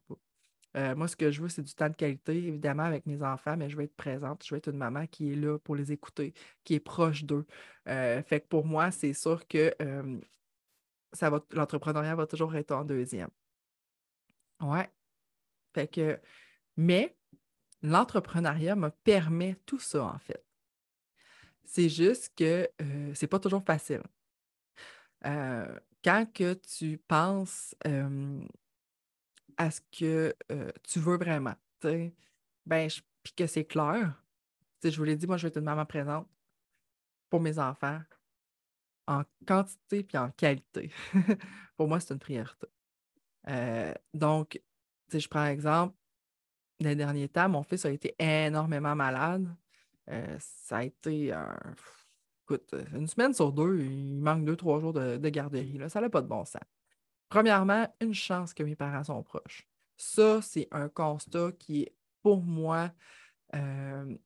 pas. 0.74 0.94
moi, 0.94 1.08
ce 1.08 1.16
que 1.16 1.30
je 1.30 1.42
veux, 1.42 1.48
c'est 1.48 1.62
du 1.62 1.74
temps 1.74 1.88
de 1.88 1.94
qualité, 1.94 2.36
évidemment, 2.36 2.84
avec 2.84 3.06
mes 3.06 3.22
enfants, 3.22 3.56
mais 3.56 3.70
je 3.70 3.76
veux 3.76 3.84
être 3.84 3.96
présente. 3.96 4.44
Je 4.44 4.54
veux 4.54 4.58
être 4.58 4.70
une 4.70 4.78
maman 4.78 5.06
qui 5.06 5.32
est 5.32 5.36
là 5.36 5.58
pour 5.58 5.76
les 5.76 5.92
écouter, 5.92 6.34
qui 6.64 6.74
est 6.74 6.80
proche 6.80 7.24
d'eux. 7.24 7.46
fait 7.86 8.40
que 8.42 8.48
pour 8.48 8.66
moi, 8.66 8.90
c'est 8.90 9.12
sûr 9.12 9.46
que 9.46 9.72
l'entrepreneuriat 11.52 12.14
va 12.14 12.26
toujours 12.26 12.54
être 12.54 12.72
en 12.72 12.84
deuxième. 12.84 13.30
Ouais. 14.60 14.90
Fait 15.74 15.88
que, 15.88 16.20
mais 16.76 17.16
l'entrepreneuriat 17.82 18.76
me 18.76 18.90
permet 18.90 19.56
tout 19.66 19.78
ça, 19.78 20.04
en 20.04 20.18
fait. 20.18 20.44
C'est 21.64 21.88
juste 21.88 22.32
que 22.36 22.68
euh, 22.80 23.12
c'est 23.14 23.26
pas 23.26 23.40
toujours 23.40 23.64
facile. 23.64 24.02
Euh, 25.24 25.78
quand 26.04 26.26
que 26.32 26.54
tu 26.54 26.98
penses 26.98 27.74
à 29.56 29.70
ce 29.70 29.80
que 29.90 30.34
euh, 30.52 30.70
tu 30.82 30.98
veux 30.98 31.16
vraiment, 31.16 31.54
ben, 32.66 32.88
puis 33.22 33.32
que 33.34 33.46
c'est 33.46 33.64
clair, 33.64 34.14
je 34.82 34.96
vous 34.96 35.04
l'ai 35.04 35.16
dit, 35.16 35.26
moi, 35.26 35.36
je 35.36 35.42
vais 35.42 35.48
être 35.48 35.58
une 35.58 35.64
maman 35.64 35.86
présente 35.86 36.28
pour 37.30 37.40
mes 37.40 37.58
enfants, 37.58 38.00
en 39.06 39.22
quantité 39.46 40.02
puis 40.02 40.16
en 40.18 40.30
qualité. 40.30 40.90
Pour 41.76 41.88
moi, 41.88 42.00
c'est 42.00 42.14
une 42.14 42.20
priorité. 42.20 42.66
Euh, 43.48 43.92
donc, 44.12 44.60
si 45.10 45.20
je 45.20 45.28
prends 45.28 45.46
exemple, 45.46 45.94
les 46.80 46.96
derniers 46.96 47.28
temps, 47.28 47.48
mon 47.48 47.62
fils 47.62 47.84
a 47.84 47.90
été 47.90 48.14
énormément 48.18 48.94
malade. 48.94 49.54
Euh, 50.10 50.36
ça 50.38 50.78
a 50.78 50.84
été 50.84 51.32
écoute, 52.44 52.74
une 52.92 53.06
semaine 53.06 53.32
sur 53.32 53.52
deux, 53.52 53.80
il 53.80 54.20
manque 54.20 54.44
deux, 54.44 54.56
trois 54.56 54.78
jours 54.80 54.92
de, 54.92 55.28
garderie. 55.28 55.78
Là. 55.78 55.88
Ça 55.88 56.00
n'a 56.00 56.10
pas 56.10 56.20
de 56.20 56.26
bon 56.26 56.44
sens. 56.44 56.62
Premièrement, 57.28 57.88
une 58.00 58.14
chance 58.14 58.52
que 58.52 58.62
mes 58.62 58.76
parents 58.76 59.04
sont 59.04 59.22
proches. 59.22 59.66
Ça, 59.96 60.42
c'est 60.42 60.68
un 60.70 60.88
constat 60.88 61.52
qui 61.58 61.82
est 61.82 61.94
pour 62.22 62.42
moi 62.42 62.90
euh, 63.54 64.16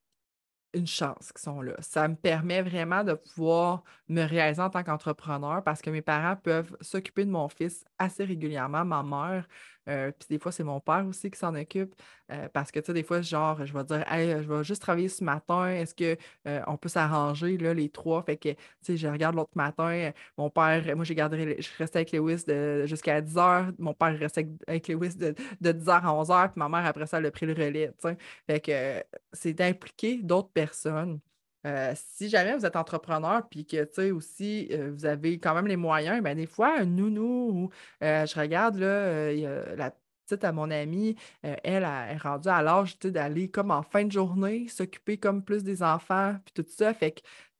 chance 0.86 1.32
qu'ils 1.32 1.42
sont 1.42 1.60
là. 1.62 1.74
Ça 1.80 2.06
me 2.08 2.14
permet 2.14 2.62
vraiment 2.62 3.04
de 3.04 3.14
pouvoir 3.14 3.82
me 4.08 4.22
réaliser 4.22 4.62
en 4.62 4.70
tant 4.70 4.82
qu'entrepreneur 4.82 5.62
parce 5.64 5.82
que 5.82 5.90
mes 5.90 6.02
parents 6.02 6.36
peuvent 6.36 6.76
s'occuper 6.80 7.24
de 7.24 7.30
mon 7.30 7.48
fils 7.48 7.84
assez 7.98 8.24
régulièrement, 8.24 8.84
ma 8.84 9.02
mère. 9.02 9.48
Euh, 9.88 10.12
puis 10.12 10.26
des 10.30 10.38
fois, 10.38 10.52
c'est 10.52 10.64
mon 10.64 10.80
père 10.80 11.06
aussi 11.06 11.30
qui 11.30 11.38
s'en 11.38 11.54
occupe. 11.54 11.94
Euh, 12.30 12.48
parce 12.52 12.70
que, 12.70 12.78
tu 12.80 12.86
sais, 12.86 12.92
des 12.92 13.02
fois, 13.02 13.22
genre, 13.22 13.64
je 13.64 13.72
vais 13.72 13.84
dire, 13.84 14.04
hey, 14.12 14.30
je 14.42 14.48
vais 14.52 14.64
juste 14.64 14.82
travailler 14.82 15.08
ce 15.08 15.24
matin. 15.24 15.68
Est-ce 15.68 15.94
qu'on 15.94 16.76
peut 16.76 16.88
s'arranger, 16.88 17.56
là, 17.58 17.72
les 17.74 17.88
trois? 17.88 18.22
Fait 18.22 18.36
que, 18.36 18.50
tu 18.50 18.56
sais, 18.82 18.96
je 18.96 19.08
regarde 19.08 19.34
l'autre 19.36 19.50
matin. 19.54 20.12
Mon 20.36 20.50
père, 20.50 20.84
moi, 20.96 21.04
j'ai 21.04 21.14
gardé, 21.14 21.56
je 21.60 21.68
restais 21.78 21.98
avec 21.98 22.12
Lewis 22.12 22.44
jusqu'à 22.86 23.20
10 23.20 23.34
h. 23.36 23.74
Mon 23.78 23.94
père 23.94 24.18
restait 24.18 24.48
avec 24.66 24.88
Lewis 24.88 25.14
de, 25.16 25.34
de 25.60 25.72
10 25.72 25.86
h 25.86 26.02
à 26.04 26.12
11 26.12 26.28
h. 26.28 26.48
Puis 26.52 26.58
ma 26.58 26.68
mère, 26.68 26.86
après 26.86 27.06
ça, 27.06 27.18
elle 27.18 27.26
a 27.26 27.30
pris 27.30 27.46
le 27.46 27.54
relais, 27.54 27.88
tu 27.98 28.08
sais. 28.08 28.16
Fait 28.46 28.60
que 28.60 29.04
c'est 29.32 29.54
d'impliquer 29.54 30.18
d'autres 30.22 30.50
personnes. 30.50 31.20
Euh, 31.66 31.92
si 31.96 32.28
jamais 32.28 32.56
vous 32.56 32.64
êtes 32.64 32.76
entrepreneur 32.76 33.48
puis 33.48 33.66
que 33.66 33.82
tu 33.84 33.94
sais 33.94 34.10
aussi 34.12 34.68
euh, 34.70 34.92
vous 34.92 35.06
avez 35.06 35.40
quand 35.40 35.54
même 35.54 35.66
les 35.66 35.76
moyens, 35.76 36.22
ben 36.22 36.36
des 36.36 36.46
fois, 36.46 36.78
un 36.78 36.84
nounou 36.84 37.50
ou 37.50 37.70
euh, 38.04 38.26
je 38.26 38.38
regarde 38.38 38.76
là, 38.76 39.32
la 39.76 39.92
petite 40.26 40.44
à 40.44 40.52
mon 40.52 40.70
amie, 40.70 41.16
elle, 41.42 41.84
est 41.84 42.16
rendue 42.18 42.48
à 42.48 42.62
l'âge 42.62 42.98
d'aller 42.98 43.50
comme 43.50 43.70
en 43.70 43.82
fin 43.82 44.04
de 44.04 44.12
journée, 44.12 44.68
s'occuper 44.68 45.18
comme 45.18 45.42
plus 45.42 45.64
des 45.64 45.82
enfants, 45.82 46.36
puis 46.44 46.52
tout 46.62 46.70
ça. 46.70 46.92
Fait 46.94 47.12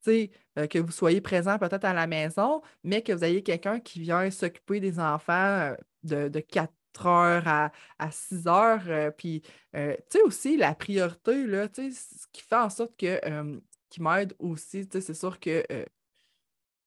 que, 0.05 0.67
que 0.67 0.79
vous 0.79 0.93
soyez 0.93 1.21
présent 1.21 1.59
peut-être 1.59 1.85
à 1.85 1.95
la 1.95 2.07
maison, 2.07 2.63
mais 2.85 3.03
que 3.03 3.13
vous 3.13 3.25
ayez 3.25 3.43
quelqu'un 3.43 3.81
qui 3.81 4.01
vient 4.01 4.31
s'occuper 4.31 4.81
des 4.81 5.01
enfants 5.01 5.75
de, 6.05 6.29
de 6.29 6.41
4 6.41 6.73
heures 7.07 7.49
à, 7.49 7.73
à 7.99 8.11
6 8.11 8.47
heures. 8.47 9.13
puis, 9.17 9.43
tu 9.73 9.81
sais, 10.11 10.23
aussi, 10.23 10.57
la 10.57 10.75
priorité, 10.75 11.47
là, 11.47 11.69
ce 11.75 12.27
qui 12.33 12.43
fait 12.43 12.57
en 12.57 12.71
sorte 12.71 12.97
que 12.97 13.19
qui 13.91 14.03
m'aide 14.03 14.35
aussi. 14.39 14.89
c'est 14.91 15.15
sûr 15.15 15.39
que, 15.41 15.65
euh, 15.73 15.85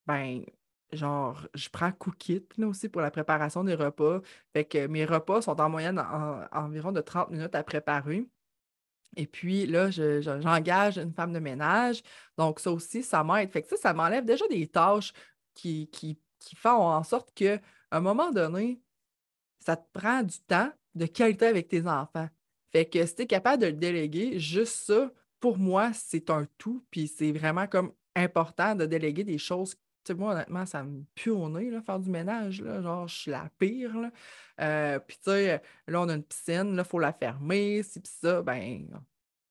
ben, 0.06 0.44
genre, 0.92 1.48
je 1.54 1.70
prends 1.70 1.92
Cookit 1.92 2.46
là, 2.58 2.68
aussi 2.68 2.90
pour 2.90 3.02
la 3.02 3.12
préparation 3.12 3.64
des 3.64 3.76
repas. 3.76 4.22
Fait 4.54 4.66
que 4.66 4.88
mes 4.88 5.06
repas 5.06 5.42
sont 5.42 5.60
en 5.60 5.70
moyenne 5.70 6.00
environ 6.52 6.92
de 6.92 7.02
30 7.02 7.32
minutes 7.32 7.56
à 7.56 7.64
préparer. 7.64 8.26
Et 9.18 9.28
puis 9.28 9.68
là, 9.68 9.90
j'engage 9.92 10.98
une 10.98 11.14
femme 11.14 11.34
de 11.34 11.40
ménage. 11.40 12.02
Donc, 12.38 12.60
ça 12.60 12.72
aussi, 12.72 13.04
ça 13.04 13.24
m'aide. 13.24 13.52
Fait 13.52 13.62
que 13.62 13.70
ça, 13.70 13.78
ça 13.78 13.94
m'enlève 13.94 14.26
déjà 14.26 14.48
des 14.48 14.68
tâches 14.68 15.14
qui, 15.54 15.88
qui, 15.90 16.18
qui 16.40 16.56
font 16.56 16.70
en 16.70 17.04
sorte 17.04 17.34
qu'à 17.34 17.60
un 17.92 18.00
moment 18.00 18.32
donné, 18.32 18.82
ça 19.60 19.76
te 19.76 19.86
prend 19.94 20.24
du 20.24 20.40
temps 20.40 20.72
de 20.96 21.06
qualité 21.06 21.46
avec 21.48 21.68
tes 21.68 21.88
enfants. 21.88 22.30
Fait 22.72 22.86
que 22.86 23.06
si 23.06 23.16
tu 23.16 23.22
es 23.24 23.28
capable 23.28 23.62
de 23.62 23.68
le 23.68 23.74
déléguer, 23.74 24.40
juste 24.40 24.76
ça, 24.86 25.12
pour 25.42 25.58
moi, 25.58 25.92
c'est 25.94 26.30
un 26.30 26.48
tout, 26.58 26.86
puis 26.92 27.08
c'est 27.10 27.34
vraiment 27.34 27.68
comme 27.68 27.92
important 28.16 28.76
de 28.76 28.86
déléguer 28.86 29.26
des 29.26 29.38
choses. 29.38 29.76
Tu 29.76 29.80
sais, 30.08 30.14
moi, 30.16 30.34
honnêtement, 30.34 30.66
ça 30.66 30.84
me 30.84 31.04
pue 31.16 31.32
au 31.32 31.50
nez, 31.50 31.70
là, 31.70 31.82
faire 31.82 32.00
du 32.00 32.10
ménage, 32.10 32.62
là, 32.62 32.82
genre, 32.82 33.08
je 33.08 33.16
suis 33.16 33.32
la 33.32 33.50
pire, 33.60 33.98
là. 33.98 34.12
Euh, 34.62 35.00
puis, 35.00 35.18
tu 35.18 35.32
sais, 35.32 35.62
là, 35.88 36.02
on 36.02 36.10
a 36.10 36.16
une 36.16 36.24
piscine, 36.24 36.76
là, 36.76 36.84
il 36.84 36.90
faut 36.90 37.00
la 37.00 37.14
fermer, 37.14 37.84
si, 37.84 38.00
puis 38.00 38.12
ça, 38.22 38.42
ben, 38.42 38.88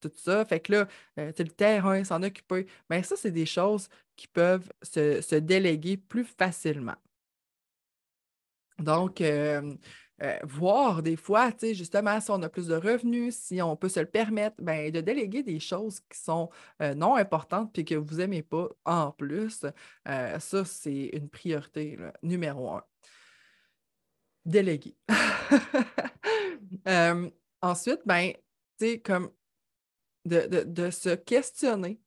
tout 0.01 0.13
ça. 0.17 0.45
Fait 0.45 0.61
que 0.61 0.73
là, 0.73 0.89
euh, 1.19 1.33
le 1.39 1.49
terrain, 1.49 2.03
s'en 2.05 2.23
occuper. 2.23 2.67
Ben, 2.89 3.03
ça, 3.03 3.17
c'est 3.17 3.31
des 3.31 3.47
choses 3.47 3.89
qui 4.17 4.27
peuvent 4.29 4.71
se, 4.83 5.37
déléguer 5.37 5.97
plus 5.97 6.25
facilement. 6.25 6.97
Donc, 8.79 9.21
euh, 9.21 9.75
euh, 10.23 10.39
voir 10.43 11.03
des 11.03 11.17
fois, 11.17 11.51
justement, 11.63 12.21
si 12.21 12.31
on 12.31 12.43
a 12.43 12.51
plus 12.51 12.67
de 12.67 12.75
revenus, 12.75 13.35
si 13.37 13.63
on 13.63 13.75
peut 13.75 13.89
se 13.89 14.01
le 14.01 14.07
permettre, 14.07 14.57
ben, 14.61 14.91
de 14.91 15.01
déléguer 15.01 15.43
des 15.43 15.61
choses 15.61 16.01
qui 16.01 16.19
sont 16.19 16.51
euh, 16.83 16.95
non 16.95 17.17
importantes 17.17 17.73
puis 17.73 17.87
que 17.87 17.95
vous 17.95 18.17
n'aimez 18.17 18.43
pas 18.43 18.69
en 18.85 19.13
plus. 19.13 19.65
Euh, 20.09 20.39
ça, 20.39 20.65
c'est 20.67 21.07
une 21.15 21.31
priorité 21.31 21.99
numéro 22.23 22.71
un. 22.71 22.85
Déléguer. 24.45 24.95
ensuite, 27.63 28.01
ben, 28.05 28.33
comme 29.05 29.31
de, 30.27 30.65
de, 30.65 30.91
se 30.91 31.15
questionner. 31.15 32.01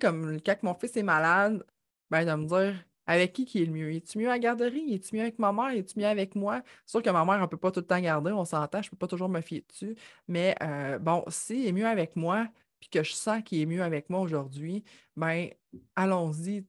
comme 0.00 0.40
quand 0.40 0.62
mon 0.62 0.74
fils 0.74 0.96
est 0.96 1.02
malade, 1.02 1.64
ben, 2.10 2.24
de 2.24 2.34
me 2.34 2.46
dire 2.46 2.84
avec 3.06 3.32
qui 3.32 3.44
qui 3.44 3.62
est 3.62 3.66
le 3.66 3.72
mieux? 3.72 3.92
Es-tu 3.94 4.18
mieux 4.18 4.28
à 4.28 4.30
la 4.30 4.38
garderie? 4.38 4.94
Es-tu 4.94 5.16
mieux 5.16 5.22
avec 5.22 5.38
ma 5.38 5.52
mère? 5.52 5.70
Es-tu 5.70 5.98
mieux 5.98 6.06
avec 6.06 6.34
moi? 6.34 6.62
C'est 6.86 6.92
sûr 6.92 7.02
que 7.02 7.10
ma 7.10 7.24
mère, 7.24 7.36
on 7.38 7.42
ne 7.42 7.46
peut 7.46 7.56
pas 7.56 7.70
tout 7.70 7.80
le 7.80 7.86
temps 7.86 8.00
garder, 8.00 8.32
on 8.32 8.44
s'entend, 8.44 8.82
je 8.82 8.88
ne 8.88 8.90
peux 8.90 8.96
pas 8.96 9.08
toujours 9.08 9.28
me 9.28 9.40
fier 9.40 9.64
dessus. 9.68 9.96
Mais 10.28 10.54
euh, 10.62 10.98
bon, 10.98 11.24
s'il 11.28 11.66
est 11.66 11.72
mieux 11.72 11.86
avec 11.86 12.16
moi, 12.16 12.48
puis 12.80 12.88
que 12.88 13.02
je 13.02 13.12
sens 13.12 13.42
qu'il 13.44 13.60
est 13.60 13.66
mieux 13.66 13.82
avec 13.82 14.08
moi 14.10 14.20
aujourd'hui, 14.20 14.84
ben 15.16 15.48
allons-y, 15.96 16.64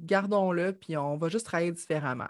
gardons-le, 0.00 0.72
puis 0.72 0.96
on 0.96 1.16
va 1.16 1.28
juste 1.28 1.46
travailler 1.46 1.72
différemment. 1.72 2.28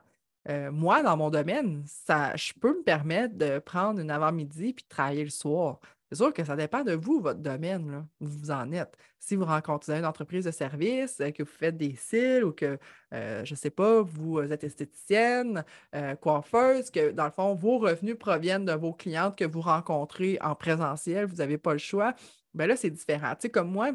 Euh, 0.48 0.70
moi, 0.72 1.02
dans 1.02 1.16
mon 1.16 1.30
domaine, 1.30 1.84
ça, 1.86 2.34
je 2.36 2.52
peux 2.60 2.76
me 2.76 2.82
permettre 2.82 3.36
de 3.36 3.58
prendre 3.58 4.00
une 4.00 4.10
avant-midi 4.10 4.72
puis 4.72 4.84
de 4.84 4.88
travailler 4.88 5.24
le 5.24 5.30
soir. 5.30 5.80
C'est 6.12 6.16
sûr 6.16 6.34
que 6.34 6.44
ça 6.44 6.56
dépend 6.56 6.84
de 6.84 6.92
vous, 6.92 7.20
votre 7.22 7.40
domaine, 7.40 8.06
où 8.20 8.26
vous 8.26 8.50
en 8.50 8.70
êtes. 8.70 8.98
Si 9.18 9.34
vous 9.34 9.46
rencontrez 9.46 9.96
une 9.96 10.04
entreprise 10.04 10.44
de 10.44 10.50
service, 10.50 11.18
euh, 11.22 11.30
que 11.30 11.42
vous 11.42 11.48
faites 11.48 11.78
des 11.78 11.96
cils 11.96 12.44
ou 12.44 12.52
que, 12.52 12.78
euh, 13.14 13.42
je 13.46 13.54
ne 13.54 13.56
sais 13.56 13.70
pas, 13.70 14.02
vous 14.02 14.38
êtes 14.40 14.62
esthéticienne, 14.62 15.64
euh, 15.94 16.14
coiffeuse, 16.16 16.90
que 16.90 17.12
dans 17.12 17.24
le 17.24 17.30
fond, 17.30 17.54
vos 17.54 17.78
revenus 17.78 18.18
proviennent 18.18 18.66
de 18.66 18.74
vos 18.74 18.92
clientes 18.92 19.38
que 19.38 19.46
vous 19.46 19.62
rencontrez 19.62 20.36
en 20.42 20.54
présentiel, 20.54 21.24
vous 21.24 21.36
n'avez 21.36 21.56
pas 21.56 21.72
le 21.72 21.78
choix, 21.78 22.14
bien 22.52 22.66
là, 22.66 22.76
c'est 22.76 22.90
différent. 22.90 23.30
Tu 23.30 23.42
sais, 23.42 23.50
comme 23.50 23.70
moi, 23.70 23.92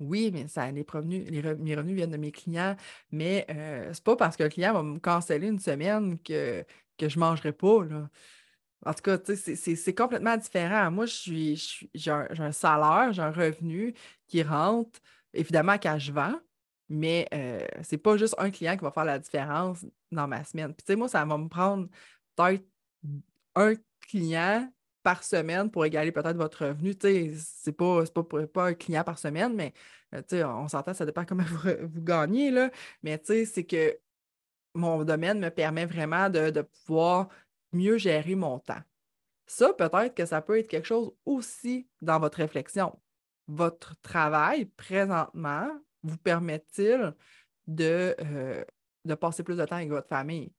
oui, 0.00 0.32
mais 0.34 0.48
ça, 0.48 0.68
les 0.72 0.84
revenus, 0.90 1.30
mes 1.30 1.76
revenus 1.76 1.94
viennent 1.94 2.10
de 2.10 2.16
mes 2.16 2.32
clients, 2.32 2.74
mais 3.12 3.46
ce 3.48 3.90
n'est 3.90 3.94
pas 4.04 4.16
parce 4.16 4.36
que 4.36 4.48
client 4.48 4.72
va 4.72 4.82
me 4.82 4.98
canceller 4.98 5.46
une 5.46 5.60
semaine 5.60 6.18
que, 6.18 6.64
que 6.98 7.08
je 7.08 7.16
ne 7.16 7.20
mangerai 7.20 7.52
pas. 7.52 7.84
Là. 7.84 8.08
En 8.84 8.94
tout 8.94 9.02
cas, 9.02 9.18
c'est 9.24 9.94
complètement 9.94 10.36
différent. 10.36 10.90
Moi, 10.90 11.06
j'ai 11.06 12.10
un, 12.10 12.52
salaire, 12.52 13.12
j'ai 13.12 13.22
un 13.22 13.30
revenu 13.30 13.94
qui 14.26 14.42
rentre, 14.42 15.00
évidemment, 15.32 15.74
quand 15.74 15.98
je 15.98 16.12
vends, 16.12 16.34
mais 16.88 17.28
euh, 17.32 17.66
c'est 17.82 17.98
pas 17.98 18.16
juste 18.16 18.34
un 18.38 18.50
client 18.50 18.76
qui 18.76 18.82
va 18.82 18.90
faire 18.90 19.04
la 19.04 19.18
différence 19.18 19.86
dans 20.10 20.26
ma 20.26 20.44
semaine. 20.44 20.74
Puis, 20.74 20.84
tu 20.84 20.92
sais, 20.92 20.96
moi, 20.96 21.08
ça 21.08 21.24
va 21.24 21.38
me 21.38 21.48
prendre 21.48 21.88
peut-être 22.36 22.64
un 23.54 23.74
client 24.08 24.70
par 25.02 25.24
semaine 25.24 25.70
pour 25.70 25.84
égaler 25.84 26.12
peut-être 26.12 26.36
votre 26.36 26.66
revenu. 26.66 26.96
Tu 26.96 27.08
sais, 27.08 27.32
c'est 27.36 27.72
pas, 27.72 28.04
pas, 28.06 28.46
pas 28.46 28.66
un 28.66 28.74
client 28.74 29.04
par 29.04 29.18
semaine, 29.18 29.54
mais 29.54 29.72
euh, 30.14 30.22
tu 30.22 30.36
sais, 30.36 30.44
on 30.44 30.68
s'entend, 30.68 30.94
ça 30.94 31.06
dépend 31.06 31.24
comment 31.24 31.44
vous, 31.46 32.02
gagnez, 32.02 32.50
là. 32.50 32.70
Mais 33.02 33.18
tu 33.18 33.26
sais, 33.26 33.44
c'est 33.44 33.64
que 33.64 33.98
mon 34.74 35.04
domaine 35.04 35.38
me 35.38 35.50
permet 35.50 35.86
vraiment 35.86 36.30
de, 36.30 36.50
de 36.50 36.62
pouvoir 36.62 37.28
mieux 37.72 37.98
gérer 37.98 38.34
mon 38.34 38.58
temps. 38.58 38.82
Ça, 39.46 39.72
peut-être 39.72 40.14
que 40.14 40.24
ça 40.24 40.40
peut 40.40 40.58
être 40.58 40.68
quelque 40.68 40.86
chose 40.86 41.12
aussi 41.24 41.88
dans 42.00 42.18
votre 42.18 42.38
réflexion. 42.38 42.98
Votre 43.48 44.00
travail 44.00 44.66
présentement 44.66 45.68
vous 46.02 46.16
permet-il 46.16 47.14
de, 47.66 48.14
euh, 48.20 48.64
de 49.04 49.14
passer 49.14 49.42
plus 49.42 49.56
de 49.56 49.64
temps 49.64 49.76
avec 49.76 49.90
votre 49.90 50.08
famille? 50.08 50.52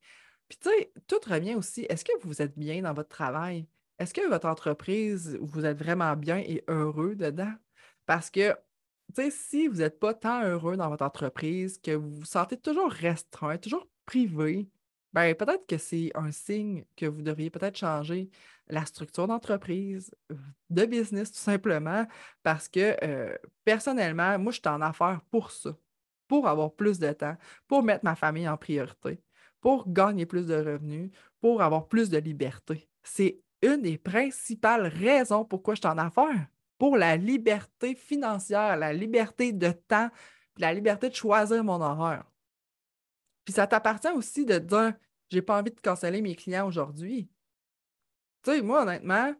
Puis, 0.48 0.58
tu 0.60 0.70
sais, 0.70 0.93
tout 1.08 1.20
revient 1.27 1.55
aussi. 1.55 1.86
Est-ce 1.89 2.05
que 2.05 2.12
vous 2.22 2.41
êtes 2.41 2.58
bien 2.58 2.82
dans 2.82 2.93
votre 2.93 3.10
travail? 3.10 3.67
Est-ce 4.00 4.13
que 4.13 4.27
votre 4.27 4.48
entreprise, 4.48 5.38
vous 5.41 5.65
êtes 5.65 5.77
vraiment 5.77 6.15
bien 6.15 6.38
et 6.38 6.63
heureux 6.67 7.15
dedans? 7.15 7.53
Parce 8.05 8.29
que, 8.29 8.51
tu 9.15 9.24
sais, 9.24 9.32
si 9.32 9.67
vous 9.67 9.77
n'êtes 9.77 10.00
pas 10.00 10.13
tant 10.13 10.43
heureux 10.43 10.75
dans 10.77 10.89
votre 10.89 11.05
entreprise, 11.05 11.79
que 11.79 11.91
vous 11.91 12.12
vous 12.12 12.25
sentez 12.25 12.58
toujours 12.58 12.91
restreint, 12.91 13.58
toujours 13.58 13.88
privé, 14.05 14.67
ben, 15.13 15.36
peut-être 15.36 15.65
que 15.67 15.77
c'est 15.77 16.12
un 16.15 16.32
signe 16.32 16.86
que 16.96 17.05
vous 17.05 17.22
devriez 17.22 17.50
peut-être 17.50 17.77
changer 17.77 18.29
la 18.67 18.86
structure 18.86 19.27
d'entreprise, 19.27 20.13
de 20.70 20.86
business, 20.86 21.32
tout 21.32 21.38
simplement, 21.38 22.05
parce 22.41 22.67
que 22.67 22.98
personnellement, 23.63 24.39
moi, 24.39 24.51
je 24.51 24.60
suis 24.60 24.67
en 24.67 24.82
affaires 24.82 25.22
pour 25.29 25.51
ça, 25.51 25.75
pour 26.27 26.48
avoir 26.48 26.74
plus 26.74 26.98
de 26.98 27.12
temps, 27.12 27.36
pour 27.67 27.84
mettre 27.84 28.05
ma 28.05 28.15
famille 28.15 28.48
en 28.48 28.58
priorité, 28.58 29.22
pour 29.60 29.91
gagner 29.91 30.25
plus 30.25 30.48
de 30.48 30.55
revenus, 30.55 31.12
pour 31.41 31.62
avoir 31.62 31.88
plus 31.88 32.10
de 32.10 32.17
liberté. 32.17 32.89
C'est 33.03 33.39
une 33.62 33.82
des 33.82 33.98
principales 33.98 34.88
raisons 34.88 35.46
pourquoi 35.46 35.75
je 35.75 35.82
suis 35.82 35.88
en 35.88 35.98
affaires, 35.98 36.48
pour 36.77 36.98
la 36.98 37.15
liberté 37.17 37.96
financière, 37.96 38.77
la 38.77 38.93
liberté 38.93 39.53
de 39.53 39.72
temps, 39.72 40.10
la 40.58 40.74
liberté 40.74 41.10
de 41.10 41.15
choisir 41.15 41.63
mon 41.63 41.82
horaire. 41.82 42.24
Puis 43.45 43.53
ça 43.53 43.67
t'appartient 43.67 44.12
aussi 44.12 44.45
de 44.45 44.57
dire 44.57 44.93
j'ai 45.29 45.41
pas 45.41 45.59
envie 45.59 45.71
de 45.71 45.79
canceller 45.79 46.21
mes 46.21 46.35
clients 46.35 46.67
aujourd'hui. 46.67 47.29
Tu 48.43 48.51
sais, 48.51 48.62
moi, 48.62 48.83
honnêtement, 48.83 49.33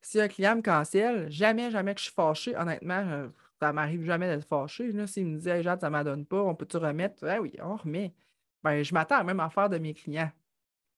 si 0.00 0.20
un 0.20 0.28
client 0.28 0.56
me 0.56 0.62
cancelle, 0.62 1.30
jamais, 1.30 1.70
jamais 1.70 1.94
que 1.94 2.00
je 2.00 2.06
suis 2.06 2.14
fâché, 2.14 2.56
honnêtement, 2.56 3.30
ça 3.60 3.72
m'arrive 3.72 4.04
jamais 4.04 4.26
d'être 4.26 4.46
fâché. 4.46 4.90
S'il 5.06 5.26
me 5.26 5.38
dit 5.38 5.48
hey, 5.48 5.62
Jade, 5.62 5.80
ça 5.80 5.86
ne 5.86 5.92
m'adonne 5.92 6.26
pas, 6.26 6.42
on 6.42 6.54
peut-tu 6.54 6.76
remettre? 6.78 7.26
Ah 7.26 7.40
oui, 7.40 7.52
on 7.62 7.76
remet. 7.76 8.14
Ben, 8.64 8.82
je 8.82 8.92
m'attends 8.94 9.16
à 9.16 9.18
la 9.18 9.24
même 9.24 9.40
affaire 9.40 9.68
de 9.68 9.78
mes 9.78 9.94
clients. 9.94 10.30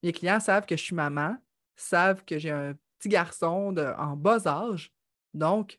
Mes 0.03 0.13
clients 0.13 0.41
savent 0.41 0.67
que 0.67 0.77
je 0.77 0.83
suis 0.83 0.95
maman, 0.95 1.37
savent 1.77 2.25
que 2.25 2.39
j'ai 2.39 2.51
un 2.51 2.75
petit 2.99 3.09
garçon 3.09 3.73
de, 3.73 3.83
en 3.99 4.17
bas 4.17 4.47
âge. 4.47 4.93
Donc, 5.35 5.77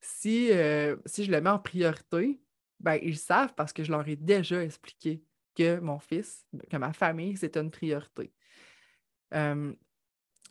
si, 0.00 0.50
euh, 0.52 0.96
si 1.06 1.24
je 1.24 1.30
le 1.30 1.40
mets 1.40 1.50
en 1.50 1.58
priorité, 1.58 2.40
ben, 2.80 2.98
ils 3.02 3.18
savent 3.18 3.54
parce 3.54 3.72
que 3.72 3.84
je 3.84 3.90
leur 3.90 4.06
ai 4.08 4.16
déjà 4.16 4.62
expliqué 4.62 5.22
que 5.58 5.80
mon 5.80 5.98
fils, 5.98 6.46
que 6.70 6.76
ma 6.76 6.92
famille, 6.92 7.36
c'est 7.36 7.56
une 7.56 7.70
priorité. 7.70 8.32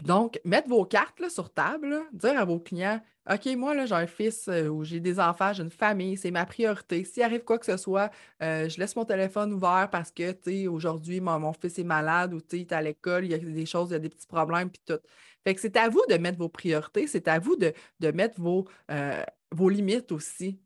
donc, 0.03 0.39
mettre 0.45 0.69
vos 0.69 0.85
cartes 0.85 1.29
sur 1.29 1.51
table, 1.53 2.01
dire 2.13 2.37
à 2.37 2.45
vos 2.45 2.59
clients 2.59 3.01
OK, 3.29 3.45
moi, 3.57 3.85
j'ai 3.85 3.93
un 3.93 4.07
fils 4.07 4.47
euh, 4.47 4.67
ou 4.69 4.85
j'ai 4.85 5.01
des 5.01 5.19
enfants, 5.19 5.51
j'ai 5.51 5.63
une 5.63 5.69
famille, 5.69 6.15
c'est 6.15 6.31
ma 6.31 6.45
priorité. 6.45 7.03
S'il 7.03 7.23
arrive 7.23 7.43
quoi 7.43 7.59
que 7.59 7.65
ce 7.65 7.75
soit, 7.75 8.09
euh, 8.41 8.69
je 8.69 8.79
laisse 8.79 8.95
mon 8.95 9.03
téléphone 9.03 9.53
ouvert 9.53 9.89
parce 9.91 10.11
que, 10.11 10.67
aujourd'hui, 10.67 11.19
mon, 11.19 11.51
fils 11.51 11.77
est 11.77 11.83
malade 11.83 12.33
ou, 12.33 12.39
tu 12.39 12.59
est 12.59 12.71
à 12.71 12.81
l'école, 12.81 13.25
il 13.25 13.31
y 13.31 13.33
a 13.33 13.37
des 13.37 13.65
choses, 13.65 13.89
il 13.89 13.93
y 13.93 13.95
a 13.95 13.99
des 13.99 14.09
petits 14.09 14.27
problèmes, 14.27 14.69
puis 14.69 14.81
tout. 14.85 14.99
Fait 15.43 15.53
que 15.55 15.61
c'est 15.61 15.75
à 15.75 15.89
vous 15.89 16.03
de 16.09 16.15
mettre 16.15 16.37
vos 16.37 16.49
priorités, 16.49 17.07
c'est 17.07 17.27
à 17.27 17.39
vous 17.39 17.57
de, 17.57 17.73
mettre 18.11 18.39
vos, 18.39 18.65
euh, 18.91 19.23
limites 19.59 20.11
aussi, 20.11 20.61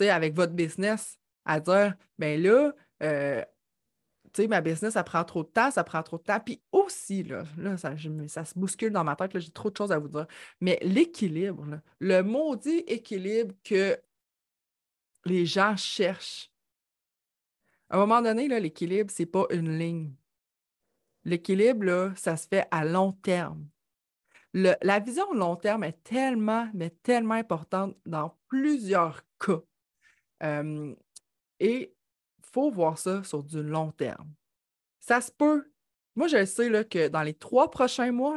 avec 0.00 0.34
votre 0.34 0.52
business, 0.52 1.18
à 1.44 1.60
dire, 1.60 1.94
bien 2.18 2.36
là, 2.36 2.72
tu 4.32 4.42
sais, 4.42 4.48
ma 4.48 4.60
business, 4.60 4.94
ça 4.94 5.04
prend 5.04 5.24
trop 5.24 5.42
de 5.42 5.48
temps, 5.48 5.70
ça 5.70 5.84
prend 5.84 6.02
trop 6.02 6.16
de 6.16 6.22
temps. 6.22 6.40
Puis 6.40 6.62
aussi, 6.72 7.22
là, 7.22 7.44
ça, 7.76 7.96
se 7.96 8.58
bouscule 8.58 8.90
dans 8.90 9.04
ma 9.04 9.14
tête, 9.14 9.38
j'ai 9.38 9.50
trop 9.50 9.70
de 9.70 9.76
choses 9.76 9.92
à 9.92 9.98
vous 9.98 10.08
dire. 10.08 10.26
Mais 10.60 10.78
l'équilibre, 10.82 11.80
le 11.98 12.22
maudit 12.22 12.78
équilibre 12.86 13.54
que 13.62 14.00
les 15.26 15.44
gens 15.44 15.76
cherchent. 15.76 16.50
À 17.90 17.96
un 17.96 18.00
moment 18.00 18.22
donné, 18.22 18.48
l'équilibre, 18.48 19.10
ce 19.10 19.22
n'est 19.22 19.26
pas 19.26 19.46
une 19.50 19.78
ligne. 19.78 20.14
L'équilibre, 21.24 22.12
ça 22.16 22.36
se 22.36 22.48
fait 22.48 22.66
à 22.70 22.84
long 22.84 23.12
terme. 23.12 23.68
la 24.54 24.98
vision 24.98 25.30
long 25.34 25.56
terme 25.56 25.84
est 25.84 26.02
tellement, 26.02 26.70
mais 26.72 26.90
tellement 27.02 27.34
importante 27.34 27.96
dans 28.06 28.36
plusieurs 28.48 29.22
cas. 29.38 29.60
Euh, 30.42 30.94
et 31.60 31.94
faut 32.52 32.70
voir 32.70 32.98
ça 32.98 33.24
sur 33.24 33.42
du 33.42 33.62
long 33.62 33.90
terme. 33.92 34.30
Ça 35.00 35.20
se 35.20 35.32
peut. 35.32 35.70
Moi, 36.14 36.28
je 36.28 36.44
sais 36.44 36.68
là, 36.68 36.84
que 36.84 37.08
dans 37.08 37.22
les 37.22 37.34
trois 37.34 37.70
prochains 37.70 38.12
mois, 38.12 38.36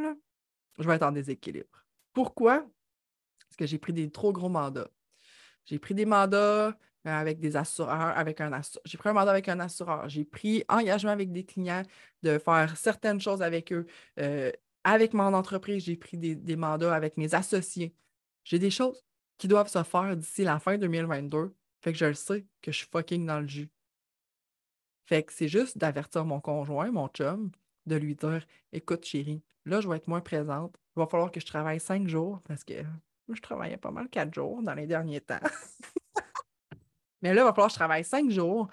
je 0.79 0.88
vais 0.88 0.95
être 0.95 1.03
en 1.03 1.12
déséquilibre. 1.12 1.86
Pourquoi? 2.13 2.65
Parce 3.39 3.57
que 3.57 3.65
j'ai 3.65 3.77
pris 3.77 3.93
des 3.93 4.10
trop 4.10 4.31
gros 4.31 4.50
mandats. 4.50 4.89
J'ai 5.65 5.79
pris 5.79 5.93
des 5.93 6.05
mandats 6.05 6.67
euh, 6.69 6.74
avec 7.03 7.39
des 7.39 7.57
assureurs, 7.57 8.17
avec 8.17 8.39
un 8.39 8.62
J'ai 8.86 8.98
pris 8.98 9.10
un 9.10 9.13
mandat 9.13 9.31
avec 9.31 9.50
un 9.50 9.60
assureur. 9.60 10.07
J'ai 10.07 10.24
pris 10.25 10.63
engagement 10.69 11.12
avec 11.12 11.31
des 11.31 11.43
clients 11.43 11.84
de 12.24 12.38
faire 12.38 12.77
certaines 12.77 13.19
choses 13.19 13.41
avec 13.41 13.74
eux. 13.74 13.86
Euh, 14.19 14.51
avec 14.84 15.13
mon 15.13 15.34
entreprise, 15.34 15.84
j'ai 15.84 15.98
pris 15.98 16.17
des, 16.17 16.36
des 16.36 16.55
mandats 16.55 16.93
avec 16.93 17.17
mes 17.17 17.34
associés. 17.34 17.93
J'ai 18.43 18.60
des 18.60 18.72
choses 18.72 19.03
qui 19.38 19.48
doivent 19.48 19.67
se 19.67 19.84
faire 19.84 20.15
d'ici 20.15 20.43
la 20.43 20.60
fin 20.60 20.77
2022. 20.77 21.53
Fait 21.81 21.91
que 21.91 21.98
je 21.98 22.05
le 22.05 22.13
sais 22.13 22.45
que 22.62 22.72
je 22.72 22.77
suis 22.77 22.88
fucking 22.88 23.25
dans 23.25 23.39
le 23.39 23.48
jus. 23.48 23.69
Fait 25.06 25.24
que 25.24 25.34
c'est 25.34 25.48
juste 25.48 25.78
d'avertir 25.78 26.26
mon 26.26 26.40
conjoint, 26.40 26.92
mon 26.92 27.08
chum, 27.08 27.52
de 27.86 27.96
lui 27.96 28.16
dire 28.16 28.46
Écoute, 28.74 29.06
chérie, 29.06 29.44
là, 29.66 29.82
je 29.82 29.88
vais 29.88 29.98
être 29.98 30.08
moins 30.08 30.22
présente. 30.22 30.76
Il 30.96 31.00
va 31.00 31.08
falloir 31.08 31.32
que 31.32 31.40
je 31.40 31.46
travaille 31.46 31.80
cinq 31.80 32.08
jours 32.08 32.42
parce 32.48 32.64
que 32.64 32.82
moi, 33.28 33.36
je 33.36 33.42
travaillais 33.42 33.78
pas 33.78 33.92
mal 33.92 34.10
quatre 34.10 34.34
jours 34.34 34.62
dans 34.62 34.74
les 34.74 34.88
derniers 34.88 35.22
temps. 35.22 35.40
Mais 37.22 37.34
là, 37.34 37.42
il 37.42 37.46
va 37.46 37.54
falloir 37.54 37.68
que 37.68 37.74
je 37.74 37.80
travaille 37.80 38.04
cinq 38.04 38.30
jours. 38.30 38.70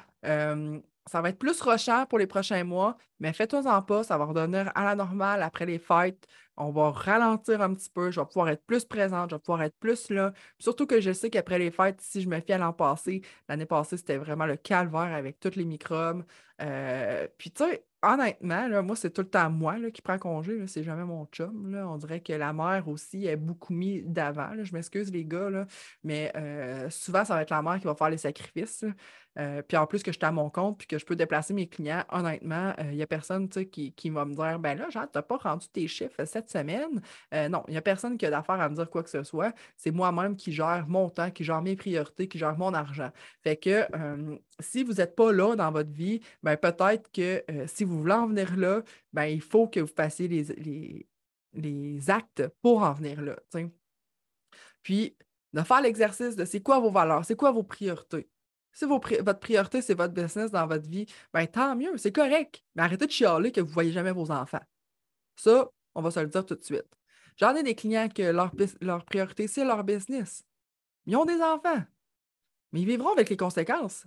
Ça 1.10 1.20
va 1.20 1.30
être 1.30 1.38
plus 1.38 1.60
rochant 1.60 2.06
pour 2.06 2.18
les 2.18 2.26
prochains 2.26 2.64
mois, 2.64 2.96
mais 3.20 3.32
fais-toi-en 3.32 3.82
pas, 3.82 4.04
ça 4.04 4.18
va 4.18 4.24
redonner 4.24 4.64
à 4.74 4.84
la 4.84 4.94
normale 4.94 5.42
après 5.42 5.66
les 5.66 5.78
fêtes. 5.78 6.26
On 6.56 6.70
va 6.70 6.90
ralentir 6.90 7.62
un 7.62 7.74
petit 7.74 7.90
peu, 7.90 8.10
je 8.10 8.20
vais 8.20 8.26
pouvoir 8.26 8.48
être 8.50 8.64
plus 8.66 8.84
présente, 8.84 9.30
je 9.30 9.36
vais 9.36 9.40
pouvoir 9.40 9.62
être 9.62 9.76
plus 9.78 10.10
là. 10.10 10.32
Surtout 10.58 10.86
que 10.86 11.00
je 11.00 11.12
sais 11.12 11.30
qu'après 11.30 11.58
les 11.58 11.70
fêtes, 11.70 12.00
si 12.00 12.20
je 12.20 12.28
me 12.28 12.40
fie 12.40 12.52
à 12.52 12.58
l'an 12.58 12.72
passé, 12.72 13.22
l'année 13.48 13.66
passée, 13.66 13.96
c'était 13.96 14.18
vraiment 14.18 14.46
le 14.46 14.56
calvaire 14.56 15.12
avec 15.14 15.40
tous 15.40 15.56
les 15.56 15.64
microbes. 15.64 16.24
Euh, 16.60 17.26
puis 17.38 17.50
tu 17.50 17.64
sais, 17.64 17.84
honnêtement, 18.02 18.82
moi, 18.82 18.96
c'est 18.96 19.10
tout 19.10 19.22
le 19.22 19.28
temps 19.30 19.50
moi 19.50 19.76
qui 19.92 20.02
prends 20.02 20.18
congé. 20.18 20.66
C'est 20.66 20.82
jamais 20.82 21.04
mon 21.04 21.24
chum. 21.26 21.74
On 21.74 21.96
dirait 21.96 22.20
que 22.20 22.32
la 22.32 22.52
mère 22.52 22.88
aussi 22.88 23.26
est 23.26 23.36
beaucoup 23.36 23.72
mis 23.72 24.02
d'avant. 24.02 24.50
Je 24.62 24.72
m'excuse, 24.72 25.10
les 25.12 25.24
gars, 25.24 25.66
mais 26.04 26.32
euh, 26.36 26.90
souvent, 26.90 27.24
ça 27.24 27.34
va 27.34 27.42
être 27.42 27.50
la 27.50 27.62
mère 27.62 27.78
qui 27.78 27.86
va 27.86 27.94
faire 27.94 28.10
les 28.10 28.18
sacrifices. 28.18 28.84
Euh, 29.38 29.62
puis 29.62 29.76
en 29.76 29.86
plus 29.86 30.02
que 30.02 30.12
je 30.12 30.18
suis 30.18 30.26
à 30.26 30.32
mon 30.32 30.50
compte 30.50 30.78
puis 30.78 30.86
que 30.86 30.98
je 30.98 31.04
peux 31.04 31.16
déplacer 31.16 31.54
mes 31.54 31.66
clients, 31.66 32.04
honnêtement, 32.10 32.74
il 32.78 32.96
n'y 32.96 33.02
a 33.02 33.06
personne 33.06 33.48
qui, 33.48 33.92
qui, 33.92 34.10
va 34.10 34.24
me 34.24 34.34
dire 34.34 34.58
Ben 34.58 34.76
là, 34.76 34.90
genre, 34.90 35.10
tu 35.10 35.16
n'as 35.18 35.22
pas 35.22 35.36
rendu 35.36 35.68
tes 35.68 35.88
chiffres 35.88 36.24
cette 36.24 36.50
semaine. 36.50 37.00
non, 37.32 37.64
il 37.68 37.72
n'y 37.72 37.76
a 37.76 37.82
personne 37.82 38.18
qui 38.18 38.26
a 38.26 38.30
d'affaire 38.30 38.60
à 38.60 38.68
me 38.68 38.74
dire 38.74 38.90
quoi 38.90 39.02
que 39.02 39.10
ce 39.10 39.22
soit. 39.22 39.54
C'est 39.76 39.90
moi-même 39.90 40.36
qui 40.36 40.52
gère 40.52 40.86
mon 40.88 41.08
temps, 41.08 41.30
qui 41.30 41.44
gère 41.44 41.62
mes 41.62 41.76
priorités, 41.76 42.28
qui 42.28 42.38
gère 42.38 42.56
mon 42.58 42.74
argent. 42.74 43.10
Fait 43.42 43.56
que 43.56 43.86
si 44.60 44.82
vous 44.84 44.94
n'êtes 44.94 45.16
pas 45.16 45.32
là 45.32 45.56
dans 45.56 45.70
votre 45.70 45.92
vie, 45.92 46.20
ben 46.42 46.56
peut-être 46.56 47.10
que 47.12 47.44
si 47.66 47.84
vous 47.84 47.98
voulez 47.98 48.14
en 48.14 48.26
venir 48.26 48.56
là, 48.56 48.82
ben 49.12 49.24
il 49.24 49.40
faut 49.40 49.68
que 49.68 49.80
vous 49.80 49.86
fassiez 49.94 50.28
les, 50.28 51.06
les, 51.54 52.10
actes 52.10 52.46
pour 52.60 52.82
en 52.82 52.92
venir 52.92 53.20
là. 53.22 53.36
Puis, 54.82 55.16
de 55.52 55.62
faire 55.62 55.80
l'exercice 55.80 56.36
de 56.36 56.44
c'est 56.44 56.62
quoi 56.62 56.80
vos 56.80 56.90
valeurs, 56.90 57.24
c'est 57.24 57.36
quoi 57.36 57.52
vos 57.52 57.62
priorités? 57.62 58.28
Si 58.72 58.84
votre 58.86 59.38
priorité, 59.38 59.82
c'est 59.82 59.94
votre 59.94 60.14
business 60.14 60.50
dans 60.50 60.66
votre 60.66 60.88
vie, 60.88 61.06
ben 61.32 61.46
tant 61.46 61.76
mieux, 61.76 61.96
c'est 61.98 62.12
correct. 62.12 62.62
Mais 62.74 62.82
arrêtez 62.82 63.06
de 63.06 63.12
chialer 63.12 63.52
que 63.52 63.60
vous 63.60 63.68
ne 63.68 63.72
voyez 63.72 63.92
jamais 63.92 64.12
vos 64.12 64.30
enfants. 64.30 64.62
Ça, 65.36 65.70
on 65.94 66.02
va 66.02 66.10
se 66.10 66.20
le 66.20 66.28
dire 66.28 66.46
tout 66.46 66.54
de 66.54 66.64
suite. 66.64 66.86
J'en 67.36 67.54
ai 67.54 67.62
des 67.62 67.74
clients 67.74 68.08
que 68.08 68.22
leur, 68.22 68.52
leur 68.80 69.04
priorité, 69.04 69.46
c'est 69.46 69.64
leur 69.64 69.84
business. 69.84 70.44
Ils 71.06 71.16
ont 71.16 71.24
des 71.24 71.40
enfants. 71.40 71.82
Mais 72.72 72.80
ils 72.80 72.86
vivront 72.86 73.12
avec 73.12 73.28
les 73.28 73.36
conséquences. 73.36 74.06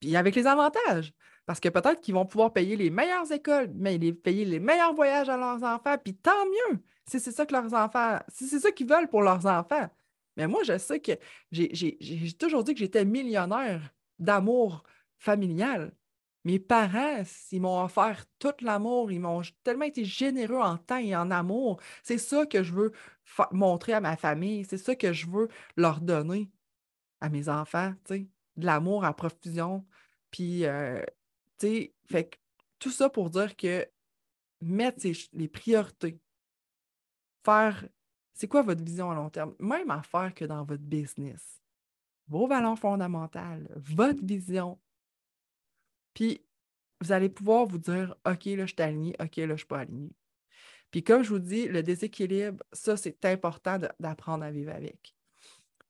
Puis 0.00 0.16
avec 0.16 0.34
les 0.34 0.46
avantages. 0.46 1.14
Parce 1.46 1.60
que 1.60 1.68
peut-être 1.68 2.00
qu'ils 2.00 2.14
vont 2.14 2.26
pouvoir 2.26 2.52
payer 2.52 2.76
les 2.76 2.90
meilleures 2.90 3.30
écoles, 3.32 3.70
mais 3.74 3.98
payer 4.12 4.44
les 4.44 4.60
meilleurs 4.60 4.94
voyages 4.94 5.28
à 5.28 5.36
leurs 5.36 5.62
enfants, 5.62 5.96
puis 6.02 6.14
tant 6.16 6.44
mieux 6.46 6.78
si 7.06 7.20
c'est 7.20 7.32
ça 7.32 7.44
que 7.44 7.52
leurs 7.52 7.74
enfants, 7.74 8.18
si 8.28 8.48
c'est 8.48 8.60
ça 8.60 8.72
qu'ils 8.72 8.88
veulent 8.88 9.08
pour 9.08 9.22
leurs 9.22 9.44
enfants. 9.44 9.88
Mais 10.36 10.46
moi, 10.46 10.62
je 10.64 10.78
sais 10.78 11.00
que 11.00 11.12
j'ai 11.52 12.32
toujours 12.38 12.64
dit 12.64 12.72
que 12.72 12.80
j'étais 12.80 13.04
millionnaire 13.04 13.93
d'amour 14.18 14.84
familial. 15.18 15.92
Mes 16.44 16.58
parents, 16.58 17.22
ils 17.52 17.60
m'ont 17.60 17.82
offert 17.82 18.26
tout 18.38 18.52
l'amour, 18.60 19.10
ils 19.10 19.20
m'ont 19.20 19.40
tellement 19.62 19.86
été 19.86 20.04
généreux 20.04 20.60
en 20.60 20.76
temps 20.76 20.98
et 20.98 21.16
en 21.16 21.30
amour. 21.30 21.80
C'est 22.02 22.18
ça 22.18 22.44
que 22.44 22.62
je 22.62 22.72
veux 22.72 22.92
montrer 23.50 23.94
à 23.94 24.00
ma 24.00 24.16
famille, 24.16 24.66
c'est 24.66 24.78
ça 24.78 24.94
que 24.94 25.12
je 25.12 25.26
veux 25.26 25.48
leur 25.76 26.02
donner 26.02 26.50
à 27.20 27.30
mes 27.30 27.48
enfants, 27.48 27.94
de 28.10 28.26
l'amour 28.56 29.06
à 29.06 29.16
profusion. 29.16 29.86
Puis, 30.30 30.66
euh, 30.66 31.02
tu 31.58 31.66
sais, 31.66 31.94
fait 32.10 32.38
tout 32.78 32.90
ça 32.90 33.08
pour 33.08 33.30
dire 33.30 33.56
que 33.56 33.88
mettre 34.60 35.06
les 35.32 35.48
priorités, 35.48 36.20
faire, 37.42 37.88
c'est 38.34 38.48
quoi 38.48 38.60
votre 38.60 38.82
vision 38.84 39.10
à 39.10 39.14
long 39.14 39.30
terme? 39.30 39.54
Même 39.60 39.90
affaire 39.90 40.34
que 40.34 40.44
dans 40.44 40.64
votre 40.64 40.82
business. 40.82 41.63
Vos 42.28 42.46
valeurs 42.46 42.78
fondamentales, 42.78 43.68
votre 43.76 44.24
vision. 44.24 44.78
Puis, 46.14 46.42
vous 47.00 47.12
allez 47.12 47.28
pouvoir 47.28 47.66
vous 47.66 47.78
dire, 47.78 48.14
OK, 48.26 48.44
là, 48.46 48.66
je 48.66 48.72
suis 48.72 48.82
aligné, 48.82 49.14
OK, 49.20 49.36
là, 49.36 49.46
je 49.46 49.52
ne 49.52 49.56
suis 49.56 49.66
pas 49.66 49.80
aligné. 49.80 50.10
Puis, 50.90 51.02
comme 51.02 51.22
je 51.22 51.30
vous 51.30 51.38
dis, 51.38 51.66
le 51.68 51.82
déséquilibre, 51.82 52.62
ça, 52.72 52.96
c'est 52.96 53.24
important 53.24 53.78
d'apprendre 53.98 54.44
à 54.44 54.50
vivre 54.50 54.72
avec. 54.72 55.14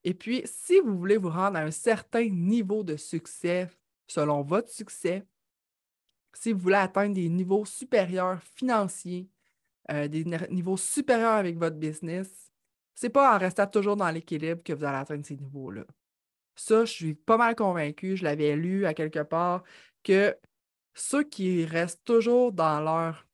Et 0.02 0.14
puis, 0.14 0.42
si 0.44 0.80
vous 0.80 0.98
voulez 0.98 1.16
vous 1.16 1.30
rendre 1.30 1.56
à 1.56 1.62
un 1.62 1.70
certain 1.70 2.28
niveau 2.28 2.84
de 2.84 2.96
succès 2.96 3.68
selon 4.06 4.42
votre 4.42 4.70
succès, 4.70 5.24
si 6.34 6.52
vous 6.52 6.58
voulez 6.58 6.76
atteindre 6.76 7.14
des 7.14 7.28
niveaux 7.28 7.64
supérieurs 7.64 8.42
financiers, 8.42 9.28
euh, 9.90 10.08
des 10.08 10.24
niveaux 10.50 10.76
supérieurs 10.76 11.34
avec 11.34 11.58
votre 11.58 11.76
business, 11.76 12.52
c'est 12.94 13.10
pas 13.10 13.34
en 13.34 13.38
restant 13.38 13.66
toujours 13.66 13.96
dans 13.96 14.10
l'équilibre 14.10 14.62
que 14.62 14.72
vous 14.72 14.84
allez 14.84 14.98
atteindre 14.98 15.24
ces 15.24 15.36
niveaux-là. 15.36 15.84
Ça, 16.56 16.84
je 16.84 16.92
suis 16.92 17.14
pas 17.14 17.36
mal 17.36 17.54
convaincue, 17.56 18.16
je 18.16 18.24
l'avais 18.24 18.56
lu 18.56 18.86
à 18.86 18.94
quelque 18.94 19.22
part, 19.22 19.64
que 20.02 20.36
ceux 20.94 21.24
qui 21.24 21.64
restent 21.64 22.04
toujours 22.04 22.52
dans 22.52 22.80
leur 22.80 23.26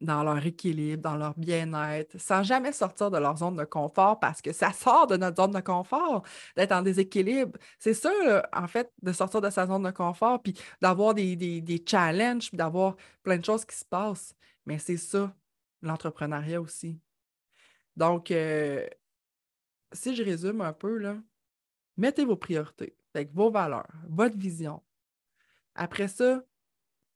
dans 0.00 0.22
leur 0.22 0.44
équilibre, 0.44 1.02
dans 1.02 1.16
leur 1.16 1.34
bien-être, 1.38 2.18
sans 2.18 2.42
jamais 2.42 2.72
sortir 2.72 3.10
de 3.10 3.18
leur 3.18 3.36
zone 3.38 3.56
de 3.56 3.64
confort 3.64 4.20
parce 4.20 4.42
que 4.42 4.52
ça 4.52 4.72
sort 4.72 5.06
de 5.06 5.16
notre 5.16 5.42
zone 5.42 5.52
de 5.52 5.60
confort 5.60 6.22
d'être 6.56 6.72
en 6.72 6.82
déséquilibre. 6.82 7.58
C'est 7.78 7.94
ça, 7.94 8.10
en 8.52 8.68
fait, 8.68 8.92
de 9.02 9.12
sortir 9.12 9.40
de 9.40 9.50
sa 9.50 9.66
zone 9.66 9.82
de 9.84 9.90
confort, 9.90 10.42
puis 10.42 10.54
d'avoir 10.82 11.14
des, 11.14 11.36
des, 11.36 11.84
challenges, 11.86 12.48
puis 12.48 12.56
d'avoir 12.58 12.96
plein 13.22 13.38
de 13.38 13.44
choses 13.44 13.64
qui 13.64 13.76
se 13.76 13.84
passent. 13.84 14.34
Mais 14.66 14.78
c'est 14.78 14.96
ça, 14.96 15.34
l'entrepreneuriat 15.82 16.60
aussi. 16.60 17.00
Donc, 17.96 18.30
euh, 18.30 18.86
si 19.96 20.14
je 20.14 20.22
résume 20.22 20.60
un 20.60 20.72
peu, 20.72 21.20
mettez 21.96 22.24
vos 22.24 22.36
priorités, 22.36 22.96
vos 23.32 23.50
valeurs, 23.50 23.92
votre 24.08 24.36
vision. 24.36 24.82
Après 25.74 26.08
ça, 26.08 26.44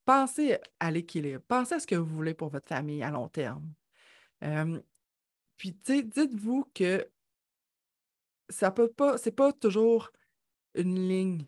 pensez 0.04 0.58
à 0.78 0.90
l'équilibre. 0.90 1.42
Pensez 1.46 1.74
à 1.74 1.80
ce 1.80 1.86
que 1.86 1.94
vous 1.94 2.14
voulez 2.14 2.34
pour 2.34 2.48
votre 2.48 2.68
famille 2.68 3.02
à 3.02 3.10
long 3.10 3.28
terme. 3.28 3.72
puis, 5.56 5.72
dites-vous 5.84 6.70
que 6.74 7.08
ça 8.48 8.70
peut 8.70 8.90
pas, 8.90 9.18
c'est 9.18 9.30
pas 9.30 9.52
toujours 9.52 10.10
une 10.74 11.08
ligne. 11.08 11.46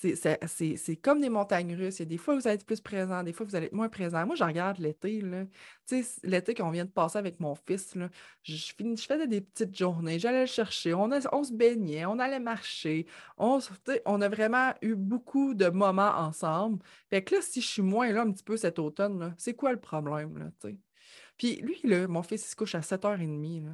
C'est 0.00 0.96
comme 0.96 1.20
des 1.20 1.28
montagnes 1.28 1.76
russes. 1.76 1.98
Il 1.98 2.02
y 2.02 2.02
a 2.02 2.06
des 2.06 2.18
fois, 2.18 2.34
vous 2.34 2.46
allez 2.48 2.56
être 2.56 2.66
plus 2.66 2.80
présent, 2.80 3.22
des 3.22 3.32
fois, 3.32 3.46
vous 3.46 3.54
allez 3.54 3.66
être 3.66 3.72
moins 3.72 3.88
présent. 3.88 4.26
Moi, 4.26 4.34
je 4.34 4.42
regarde 4.42 4.78
l'été, 4.78 5.22
l'été 6.24 6.54
qu'on 6.54 6.70
vient 6.70 6.84
de 6.84 6.90
passer 6.90 7.18
avec 7.18 7.38
mon 7.38 7.54
fils, 7.54 7.94
je, 8.42 8.54
je 8.54 8.72
faisais 9.06 9.26
des 9.28 9.40
petites 9.40 9.76
journées, 9.76 10.18
j'allais 10.18 10.40
le 10.40 10.46
chercher, 10.46 10.94
on, 10.94 11.10
on 11.32 11.44
se 11.44 11.52
baignait, 11.52 12.04
on 12.06 12.18
allait 12.18 12.40
marcher. 12.40 13.06
On, 13.38 13.60
on 14.06 14.20
a 14.20 14.28
vraiment 14.28 14.72
eu 14.82 14.96
beaucoup 14.96 15.54
de 15.54 15.68
moments 15.68 16.16
ensemble. 16.16 16.82
Fait 17.10 17.22
que 17.22 17.36
là, 17.36 17.42
si 17.42 17.60
je 17.60 17.68
suis 17.68 17.82
moins 17.82 18.10
là 18.12 18.22
un 18.22 18.32
petit 18.32 18.44
peu 18.44 18.56
cet 18.56 18.78
automne, 18.78 19.34
c'est 19.38 19.54
quoi 19.54 19.72
le 19.72 19.80
problème? 19.80 20.52
Puis 21.36 21.56
lui, 21.56 21.80
mon 22.08 22.22
fils, 22.22 22.44
il 22.44 22.50
se 22.50 22.56
couche 22.56 22.74
à 22.74 22.80
7h30, 22.80 23.66
là. 23.66 23.72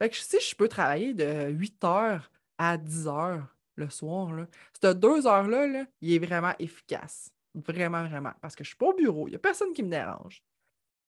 Fait 0.00 0.08
que 0.08 0.16
si 0.16 0.40
je 0.40 0.56
peux 0.56 0.68
travailler 0.68 1.12
de 1.12 1.52
8h 1.52 2.22
à 2.56 2.78
10h, 2.78 3.42
le 3.80 3.90
soir, 3.90 4.32
là, 4.32 4.46
ces 4.80 4.94
deux 4.94 5.26
heures-là, 5.26 5.66
là, 5.66 5.84
il 6.00 6.12
est 6.12 6.24
vraiment 6.24 6.54
efficace. 6.58 7.30
Vraiment, 7.54 8.06
vraiment. 8.06 8.32
Parce 8.40 8.54
que 8.54 8.62
je 8.62 8.68
suis 8.68 8.76
pas 8.76 8.86
au 8.86 8.94
bureau, 8.94 9.26
il 9.26 9.30
n'y 9.30 9.36
a 9.36 9.40
personne 9.40 9.72
qui 9.72 9.82
me 9.82 9.90
dérange. 9.90 10.42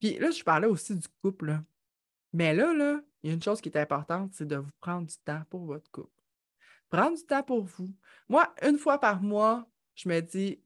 Puis 0.01 0.19
là, 0.19 0.31
je 0.31 0.43
parlais 0.43 0.67
aussi 0.67 0.97
du 0.97 1.07
couple. 1.23 1.61
Mais 2.33 2.55
là, 2.55 2.73
là, 2.73 3.01
il 3.23 3.29
y 3.29 3.31
a 3.31 3.35
une 3.35 3.43
chose 3.43 3.61
qui 3.61 3.69
est 3.69 3.79
importante, 3.79 4.33
c'est 4.35 4.47
de 4.47 4.57
vous 4.57 4.73
prendre 4.81 5.07
du 5.07 5.17
temps 5.19 5.43
pour 5.49 5.65
votre 5.65 5.91
couple. 5.91 6.11
Prendre 6.91 7.17
du 7.17 7.25
temps 7.25 7.43
pour 7.43 7.63
vous. 7.63 7.95
Moi, 8.29 8.53
une 8.63 8.79
fois 8.79 8.99
par 8.99 9.23
mois, 9.23 9.67
je 9.95 10.09
me 10.09 10.21
dis, 10.21 10.61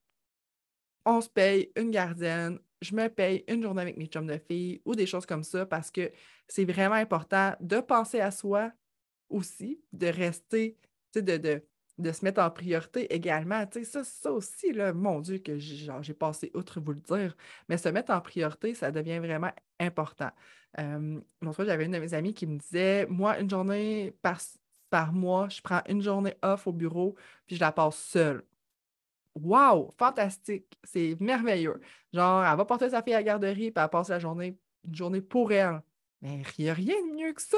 on 1.05 1.21
se 1.21 1.29
paye 1.29 1.71
une 1.77 1.91
gardienne, 1.91 2.59
je 2.81 2.95
me 2.95 3.09
paye 3.09 3.45
une 3.49 3.63
journée 3.63 3.83
avec 3.83 3.97
mes 3.97 4.07
chums 4.07 4.27
de 4.27 4.39
filles 4.39 4.81
ou 4.85 4.95
des 4.95 5.07
choses 5.07 5.27
comme 5.27 5.45
ça 5.45 5.67
parce 5.67 5.91
que 5.91 6.11
c'est 6.49 6.65
vraiment 6.65 6.95
important 6.95 7.55
de 7.61 7.81
penser 7.81 8.21
à 8.21 8.31
soi 8.31 8.73
aussi, 9.29 9.81
de 9.93 10.07
rester, 10.07 10.77
de, 11.15 11.21
de, 11.21 11.63
de 11.99 12.13
se 12.13 12.25
mettre 12.25 12.41
en 12.43 12.51
priorité 12.51 13.13
également. 13.15 13.65
ça, 13.85 14.05
ça 14.05 14.33
aussi, 14.33 14.73
là, 14.73 14.93
mon 14.93 15.21
Dieu, 15.21 15.39
que 15.39 15.57
j'ai 15.59 16.15
passé 16.15 16.51
outre 16.55 16.81
vous 16.81 16.93
le 16.93 17.01
dire, 17.01 17.37
mais 17.69 17.79
se 17.79 17.89
mettre 17.89 18.13
en 18.13 18.21
priorité, 18.21 18.75
ça 18.75 18.91
devient 18.91 19.19
vraiment 19.19 19.53
important. 19.81 20.31
Euh, 20.79 21.21
fois, 21.53 21.65
j'avais 21.65 21.87
une 21.87 21.93
de 21.93 21.99
mes 21.99 22.15
amies 22.15 22.35
qui 22.35 22.47
me 22.47 22.59
disait 22.59 23.07
Moi, 23.07 23.39
une 23.41 23.49
journée 23.49 24.15
par, 24.23 24.39
par 24.91 25.13
mois, 25.13 25.49
je 25.49 25.61
prends 25.63 25.83
une 25.89 26.03
journée 26.03 26.35
off 26.43 26.67
au 26.67 26.73
bureau, 26.73 27.17
puis 27.47 27.57
je 27.57 27.61
la 27.61 27.73
passe 27.73 27.97
seule. 27.97 28.45
Wow, 29.35 29.95
fantastique, 29.99 30.79
c'est 30.85 31.17
merveilleux. 31.21 31.81
Genre, 32.13 32.45
elle 32.45 32.57
va 32.57 32.65
porter 32.65 32.91
sa 32.91 33.03
fille 33.03 33.15
à 33.15 33.19
la 33.19 33.23
garderie, 33.23 33.71
puis 33.71 33.83
elle 33.83 33.89
passe 33.91 34.09
la 34.09 34.19
journée, 34.19 34.59
une 34.87 34.95
journée 34.95 35.21
pour 35.21 35.53
elle. 35.53 35.83
Mais 36.23 36.43
il 36.59 36.65
n'y 36.65 36.71
a 36.71 36.75
rien 36.75 36.95
de 37.07 37.15
mieux 37.15 37.33
que 37.33 37.43
ça. 37.43 37.57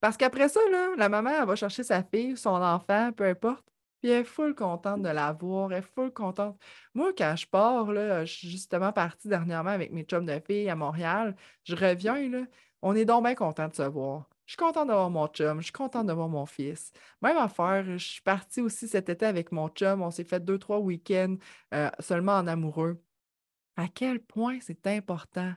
Parce 0.00 0.16
qu'après 0.16 0.48
ça, 0.48 0.60
la 0.96 1.08
maman, 1.08 1.44
va 1.44 1.56
chercher 1.56 1.82
sa 1.82 2.02
fille, 2.02 2.36
son 2.36 2.50
enfant, 2.50 3.12
peu 3.12 3.24
importe, 3.24 3.64
puis 4.00 4.10
elle 4.10 4.20
est 4.20 4.24
full 4.24 4.54
contente 4.54 5.02
de 5.02 5.08
la 5.08 5.32
voir, 5.32 5.72
elle 5.72 5.78
est 5.78 5.82
full 5.82 6.12
contente. 6.12 6.56
Moi, 6.94 7.12
quand 7.16 7.34
je 7.36 7.46
pars, 7.46 7.90
là, 7.92 8.24
je 8.24 8.32
suis 8.32 8.50
justement 8.50 8.92
partie 8.92 9.28
dernièrement 9.28 9.70
avec 9.70 9.92
mes 9.92 10.04
chums 10.04 10.26
de 10.26 10.40
filles 10.46 10.70
à 10.70 10.76
Montréal, 10.76 11.34
je 11.64 11.74
reviens, 11.74 12.28
là, 12.28 12.44
on 12.82 12.94
est 12.94 13.04
donc 13.04 13.24
bien 13.24 13.34
content 13.34 13.68
de 13.68 13.74
se 13.74 13.82
voir. 13.82 14.28
Je 14.46 14.52
suis 14.52 14.56
contente 14.56 14.88
d'avoir 14.88 15.10
mon 15.10 15.26
chum, 15.26 15.58
je 15.58 15.64
suis 15.64 15.72
contente 15.72 16.06
d'avoir 16.06 16.28
mon 16.28 16.46
fils. 16.46 16.92
Même 17.20 17.36
affaire, 17.36 17.84
je 17.84 17.96
suis 17.98 18.22
partie 18.22 18.60
aussi 18.60 18.88
cet 18.88 19.08
été 19.08 19.26
avec 19.26 19.52
mon 19.52 19.68
chum, 19.68 20.00
on 20.02 20.10
s'est 20.10 20.24
fait 20.24 20.40
deux, 20.40 20.58
trois 20.58 20.78
week-ends 20.78 21.36
euh, 21.74 21.90
seulement 22.00 22.36
en 22.36 22.46
amoureux. 22.46 23.02
À 23.76 23.88
quel 23.88 24.20
point 24.20 24.58
c'est 24.60 24.86
important 24.86 25.54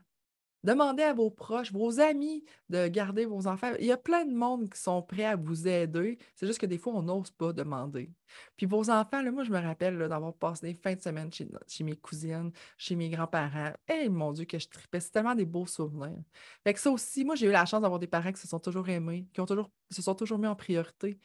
Demandez 0.63 1.01
à 1.01 1.13
vos 1.13 1.31
proches, 1.31 1.71
vos 1.71 1.99
amis 1.99 2.43
de 2.69 2.87
garder 2.87 3.25
vos 3.25 3.47
enfants. 3.47 3.71
Il 3.79 3.85
y 3.87 3.91
a 3.91 3.97
plein 3.97 4.25
de 4.25 4.33
monde 4.33 4.69
qui 4.69 4.79
sont 4.79 5.01
prêts 5.01 5.25
à 5.25 5.35
vous 5.35 5.67
aider. 5.67 6.19
C'est 6.35 6.45
juste 6.45 6.59
que 6.59 6.67
des 6.67 6.77
fois, 6.77 6.93
on 6.93 7.01
n'ose 7.01 7.31
pas 7.31 7.51
demander. 7.51 8.11
Puis 8.57 8.67
vos 8.67 8.89
enfants, 8.91 9.23
moi, 9.31 9.43
je 9.43 9.51
me 9.51 9.59
rappelle 9.59 9.97
d'avoir 9.97 10.35
passé 10.35 10.67
des 10.67 10.73
fins 10.75 10.93
de 10.93 11.01
semaine 11.01 11.31
chez, 11.33 11.83
mes 11.83 11.95
cousines, 11.95 12.51
chez 12.77 12.95
mes 12.95 13.09
grands-parents. 13.09 13.73
Eh 13.87 14.07
mon 14.07 14.31
Dieu, 14.33 14.45
que 14.45 14.59
je 14.59 14.67
tripais. 14.67 14.99
C'est 14.99 15.11
tellement 15.11 15.35
des 15.35 15.45
beaux 15.45 15.65
souvenirs. 15.65 16.21
Fait 16.63 16.73
que 16.73 16.79
ça 16.79 16.91
aussi, 16.91 17.25
moi, 17.25 17.33
j'ai 17.35 17.47
eu 17.47 17.51
la 17.51 17.65
chance 17.65 17.81
d'avoir 17.81 17.99
des 17.99 18.07
parents 18.07 18.31
qui 18.31 18.39
se 18.41 18.47
sont 18.47 18.59
toujours 18.59 18.87
aimés, 18.89 19.27
qui 19.33 19.41
ont 19.41 19.47
toujours, 19.47 19.71
se 19.89 20.01
sont 20.03 20.15
toujours 20.15 20.37
mis 20.37 20.47
en 20.47 20.55
priorité. 20.55 21.19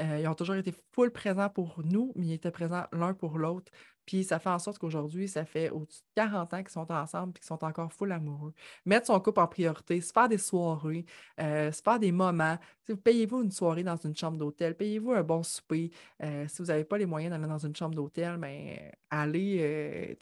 Euh, 0.00 0.20
ils 0.20 0.28
ont 0.28 0.34
toujours 0.34 0.56
été 0.56 0.72
full 0.92 1.10
présents 1.10 1.48
pour 1.48 1.80
nous, 1.84 2.12
mais 2.16 2.26
ils 2.26 2.32
étaient 2.34 2.50
présents 2.50 2.84
l'un 2.92 3.14
pour 3.14 3.38
l'autre. 3.38 3.70
Puis 4.06 4.24
ça 4.24 4.38
fait 4.38 4.48
en 4.48 4.58
sorte 4.58 4.78
qu'aujourd'hui, 4.78 5.28
ça 5.28 5.44
fait 5.44 5.70
au-dessus 5.70 6.00
de 6.00 6.22
40 6.22 6.54
ans 6.54 6.58
qu'ils 6.58 6.70
sont 6.70 6.90
ensemble 6.90 7.30
et 7.30 7.38
qu'ils 7.38 7.46
sont 7.46 7.62
encore 7.62 7.92
full 7.92 8.10
amoureux. 8.10 8.52
Mettre 8.84 9.06
son 9.06 9.20
couple 9.20 9.40
en 9.40 9.46
priorité, 9.46 10.00
se 10.00 10.12
faire 10.12 10.28
des 10.28 10.38
soirées, 10.38 11.04
euh, 11.38 11.70
se 11.70 11.80
faire 11.80 12.00
des 12.00 12.10
moments. 12.10 12.58
Payez-vous 13.04 13.42
une 13.42 13.52
soirée 13.52 13.84
dans 13.84 13.96
une 13.96 14.16
chambre 14.16 14.36
d'hôtel, 14.36 14.76
payez-vous 14.76 15.12
un 15.12 15.22
bon 15.22 15.44
souper. 15.44 15.92
Euh, 16.22 16.44
si 16.48 16.60
vous 16.60 16.68
n'avez 16.68 16.84
pas 16.84 16.98
les 16.98 17.06
moyens 17.06 17.30
d'aller 17.30 17.46
dans 17.46 17.64
une 17.64 17.76
chambre 17.76 17.94
d'hôtel, 17.94 18.36
mais 18.38 18.92
ben, 19.10 19.20
allez, 19.20 20.16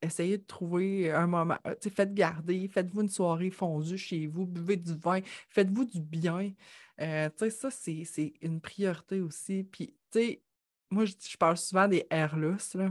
essayez 0.00 0.38
de 0.38 0.44
trouver 0.44 1.12
un 1.12 1.26
moment. 1.26 1.58
Faites 1.94 2.14
garder, 2.14 2.66
faites-vous 2.68 3.02
une 3.02 3.08
soirée 3.10 3.50
fondue 3.50 3.98
chez 3.98 4.26
vous, 4.26 4.46
buvez 4.46 4.76
du 4.76 4.94
vin, 4.94 5.20
faites-vous 5.50 5.84
du 5.84 6.00
bien. 6.00 6.50
Ça, 6.98 7.70
c'est 7.70 8.32
une 8.40 8.60
priorité 8.60 9.20
aussi. 9.20 9.64
Puis, 9.64 9.96
tu 10.10 10.18
sais, 10.18 10.42
moi, 10.90 11.04
je, 11.04 11.36
parle 11.36 11.56
souvent 11.56 11.88
des 11.88 12.06
airless, 12.10 12.74
là. 12.74 12.90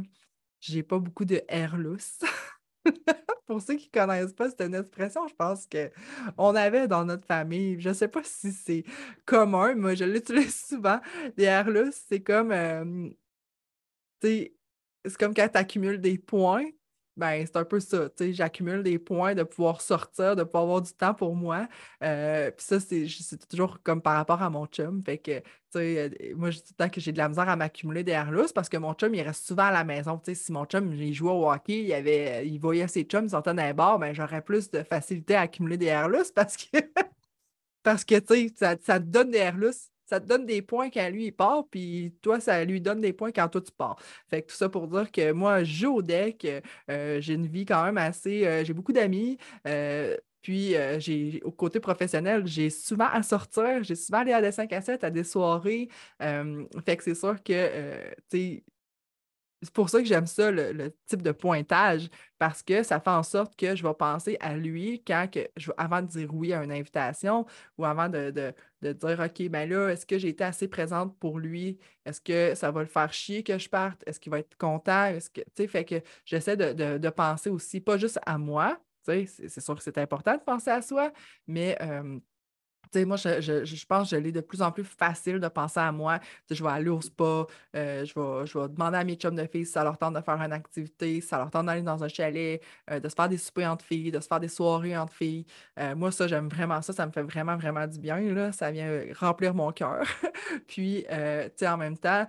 J'ai 0.59 0.83
pas 0.83 0.99
beaucoup 0.99 1.25
de 1.25 1.41
air 1.47 1.77
Pour 3.45 3.61
ceux 3.61 3.75
qui 3.75 3.89
ne 3.93 3.99
connaissent 3.99 4.33
pas 4.33 4.49
cette 4.49 4.61
expression, 4.61 5.27
je 5.27 5.35
pense 5.35 5.67
qu'on 5.67 6.55
avait 6.55 6.87
dans 6.87 7.05
notre 7.05 7.25
famille, 7.25 7.79
je 7.79 7.89
ne 7.89 7.93
sais 7.93 8.07
pas 8.07 8.23
si 8.23 8.51
c'est 8.51 8.83
commun, 9.25 9.75
moi 9.75 9.95
je 9.95 10.05
l'utilise 10.05 10.65
souvent, 10.67 10.99
des 11.35 11.43
air 11.43 11.67
c'est 11.91 12.21
comme, 12.21 12.51
euh, 12.51 13.09
c'est 14.21 14.53
comme 15.19 15.33
quand 15.33 15.49
tu 15.49 15.57
accumules 15.57 15.99
des 15.99 16.17
points, 16.17 16.65
ben, 17.15 17.45
c'est 17.45 17.57
un 17.57 17.65
peu 17.65 17.79
ça, 17.79 18.09
j'accumule 18.19 18.81
des 18.81 18.97
points 18.97 19.35
de 19.35 19.43
pouvoir 19.43 19.81
sortir, 19.81 20.35
de 20.35 20.43
pouvoir 20.43 20.63
avoir 20.63 20.81
du 20.81 20.91
temps 20.93 21.13
pour 21.13 21.35
moi. 21.35 21.67
Euh, 22.03 22.49
puis 22.51 22.65
ça, 22.65 22.79
c'est 22.79 23.47
toujours 23.47 23.81
comme 23.83 24.01
par 24.01 24.15
rapport 24.15 24.41
à 24.41 24.49
mon 24.49 24.65
chum. 24.65 25.03
Fait 25.05 25.19
que, 25.19 25.39
tu 25.39 25.45
sais, 25.71 26.11
euh, 26.21 26.35
moi, 26.35 26.49
que 26.89 26.99
j'ai 26.99 27.11
de 27.11 27.17
la 27.19 27.29
misère 27.29 27.49
à 27.49 27.55
m'accumuler 27.55 28.03
des 28.03 28.13
airlus 28.13 28.51
parce 28.53 28.67
que 28.67 28.77
mon 28.77 28.93
chum, 28.93 29.13
il 29.13 29.21
reste 29.21 29.45
souvent 29.45 29.65
à 29.65 29.71
la 29.71 29.83
maison. 29.83 30.19
Si 30.25 30.51
mon 30.51 30.65
chum, 30.65 30.93
il 30.93 31.13
jouait 31.13 31.31
au 31.31 31.51
hockey, 31.51 31.83
il, 31.83 31.93
avait, 31.93 32.47
il 32.47 32.59
voyait 32.59 32.87
ses 32.87 33.03
chums 33.03 33.29
sortant 33.29 33.53
d'un 33.53 33.73
bar, 33.73 33.99
ben, 33.99 34.13
j'aurais 34.13 34.41
plus 34.41 34.71
de 34.71 34.81
facilité 34.83 35.35
à 35.35 35.41
accumuler 35.41 35.77
des 35.77 35.87
airlus 35.87 36.31
parce 36.33 36.57
que, 36.57 36.77
parce 37.83 38.03
que, 38.03 38.19
tu 38.19 38.47
sais, 38.49 38.53
ça, 38.55 38.75
ça 38.81 38.99
te 38.99 39.05
donne 39.05 39.31
des 39.31 39.37
airlus 39.39 39.92
ça 40.05 40.19
te 40.19 40.27
donne 40.27 40.45
des 40.45 40.61
points 40.61 40.89
quand 40.89 41.09
lui 41.09 41.27
il 41.27 41.31
part, 41.31 41.65
puis 41.69 42.13
toi, 42.21 42.39
ça 42.39 42.63
lui 42.65 42.81
donne 42.81 43.01
des 43.01 43.13
points 43.13 43.31
quand 43.31 43.47
toi 43.49 43.61
tu 43.61 43.71
pars. 43.71 43.97
Fait 44.29 44.41
que 44.41 44.51
tout 44.51 44.55
ça 44.55 44.69
pour 44.69 44.87
dire 44.87 45.11
que 45.11 45.31
moi, 45.31 45.63
je 45.63 45.73
joue 45.73 45.95
au 45.95 46.01
deck, 46.01 46.47
euh, 46.89 47.21
j'ai 47.21 47.33
une 47.33 47.47
vie 47.47 47.65
quand 47.65 47.83
même 47.83 47.97
assez. 47.97 48.45
Euh, 48.45 48.63
j'ai 48.63 48.73
beaucoup 48.73 48.93
d'amis. 48.93 49.37
Euh, 49.67 50.17
puis, 50.41 50.75
j'ai, 50.97 51.39
au 51.45 51.51
côté 51.51 51.79
professionnel, 51.79 52.45
j'ai 52.45 52.69
souvent 52.69 53.07
à 53.07 53.23
sortir, 53.23 53.81
j'ai 53.83 53.95
souvent 53.95 54.19
allé 54.19 54.33
à 54.33 54.41
des 54.41 54.51
5 54.51 54.73
à 54.73 54.81
7, 54.81 55.03
à 55.05 55.09
des 55.09 55.23
soirées. 55.23 55.87
fait 56.19 56.97
que 56.97 57.03
c'est 57.03 57.15
sûr 57.15 57.41
que, 57.41 58.11
tu 58.29 58.37
sais, 58.37 58.63
c'est 59.63 59.73
pour 59.73 59.89
ça 59.89 59.99
que 59.99 60.05
j'aime 60.05 60.27
ça, 60.27 60.51
le, 60.51 60.93
type 61.05 61.21
de 61.21 61.31
pointage, 61.31 62.09
parce 62.37 62.61
que 62.61 62.83
ça 62.83 62.99
fait 62.99 63.09
en 63.09 63.23
sorte 63.23 63.55
que 63.55 63.75
je 63.75 63.83
vais 63.83 63.93
penser 63.93 64.37
à 64.41 64.55
lui 64.55 65.01
quand 65.05 65.27
que 65.31 65.47
je, 65.55 65.71
avant 65.77 66.01
de 66.01 66.07
dire 66.07 66.33
oui 66.33 66.53
à 66.53 66.63
une 66.63 66.71
invitation 66.71 67.45
ou 67.77 67.85
avant 67.85 68.09
de, 68.09 68.53
dire 68.81 69.19
OK, 69.19 69.49
ben 69.49 69.69
là, 69.69 69.89
est-ce 69.89 70.05
que 70.05 70.17
j'ai 70.17 70.29
été 70.29 70.43
assez 70.43 70.67
présente 70.67 71.17
pour 71.19 71.39
lui? 71.39 71.79
Est-ce 72.05 72.19
que 72.21 72.55
ça 72.55 72.71
va 72.71 72.81
le 72.81 72.87
faire 72.87 73.13
chier 73.13 73.43
que 73.43 73.57
je 73.57 73.69
parte? 73.69 74.03
Est-ce 74.05 74.19
qu'il 74.19 74.31
va 74.31 74.39
être 74.39 74.57
content? 74.57 75.05
Est-ce 75.05 75.29
que, 75.29 75.41
tu 75.41 75.47
sais, 75.55 75.67
fait 75.67 75.85
que 75.85 76.01
j'essaie 76.25 76.57
de, 76.57 77.09
penser 77.09 77.49
aussi, 77.49 77.79
pas 77.79 77.97
juste 77.97 78.19
à 78.25 78.37
moi, 78.37 78.77
tu 79.05 79.25
sais, 79.25 79.47
c'est 79.47 79.61
sûr 79.61 79.75
que 79.75 79.83
c'est 79.83 79.97
important 79.97 80.35
de 80.35 80.41
penser 80.41 80.71
à 80.71 80.81
soi, 80.81 81.11
mais 81.47 81.77
euh, 81.81 82.19
moi, 83.05 83.17
je, 83.17 83.85
pense 83.85 84.09
que 84.09 84.15
je 84.15 84.21
l'ai 84.21 84.31
de 84.31 84.41
plus 84.41 84.61
en 84.61 84.71
plus 84.71 84.83
facile 84.83 85.39
de 85.39 85.47
penser 85.47 85.79
à 85.79 85.91
moi. 85.91 86.19
je 86.49 86.63
vais 86.63 86.69
aller 86.69 86.89
au 86.89 87.01
spa, 87.01 87.45
euh, 87.75 88.05
je, 88.05 88.13
vais, 88.13 88.45
je 88.45 88.57
vais 88.57 88.67
demander 88.69 88.97
à 88.97 89.03
mes 89.03 89.15
chums 89.15 89.35
de 89.35 89.45
filles 89.45 89.65
si 89.65 89.71
ça 89.71 89.83
leur 89.83 89.97
tente 89.97 90.15
de 90.15 90.21
faire 90.21 90.39
une 90.41 90.53
activité, 90.53 91.21
si 91.21 91.27
ça 91.27 91.37
leur 91.37 91.49
tente 91.49 91.65
d'aller 91.65 91.81
dans 91.81 92.03
un 92.03 92.07
chalet, 92.07 92.61
euh, 92.91 92.99
de 92.99 93.09
se 93.09 93.15
faire 93.15 93.29
des 93.29 93.37
soupers 93.37 93.69
entre 93.69 93.85
filles, 93.85 94.11
de 94.11 94.19
se 94.19 94.27
faire 94.27 94.39
des 94.39 94.47
soirées 94.47 94.97
entre 94.97 95.13
filles. 95.13 95.45
Euh, 95.79 95.95
moi, 95.95 96.11
ça, 96.11 96.27
j'aime 96.27 96.49
vraiment 96.49 96.81
ça. 96.81 96.93
Ça 96.93 97.05
me 97.05 97.11
fait 97.11 97.23
vraiment, 97.23 97.57
vraiment 97.57 97.87
du 97.87 97.99
bien. 97.99 98.19
Là. 98.19 98.51
Ça 98.51 98.71
vient 98.71 99.03
remplir 99.19 99.53
mon 99.53 99.71
cœur. 99.71 100.05
Puis, 100.67 101.05
en 101.09 101.77
même 101.77 101.97
temps, 101.97 102.25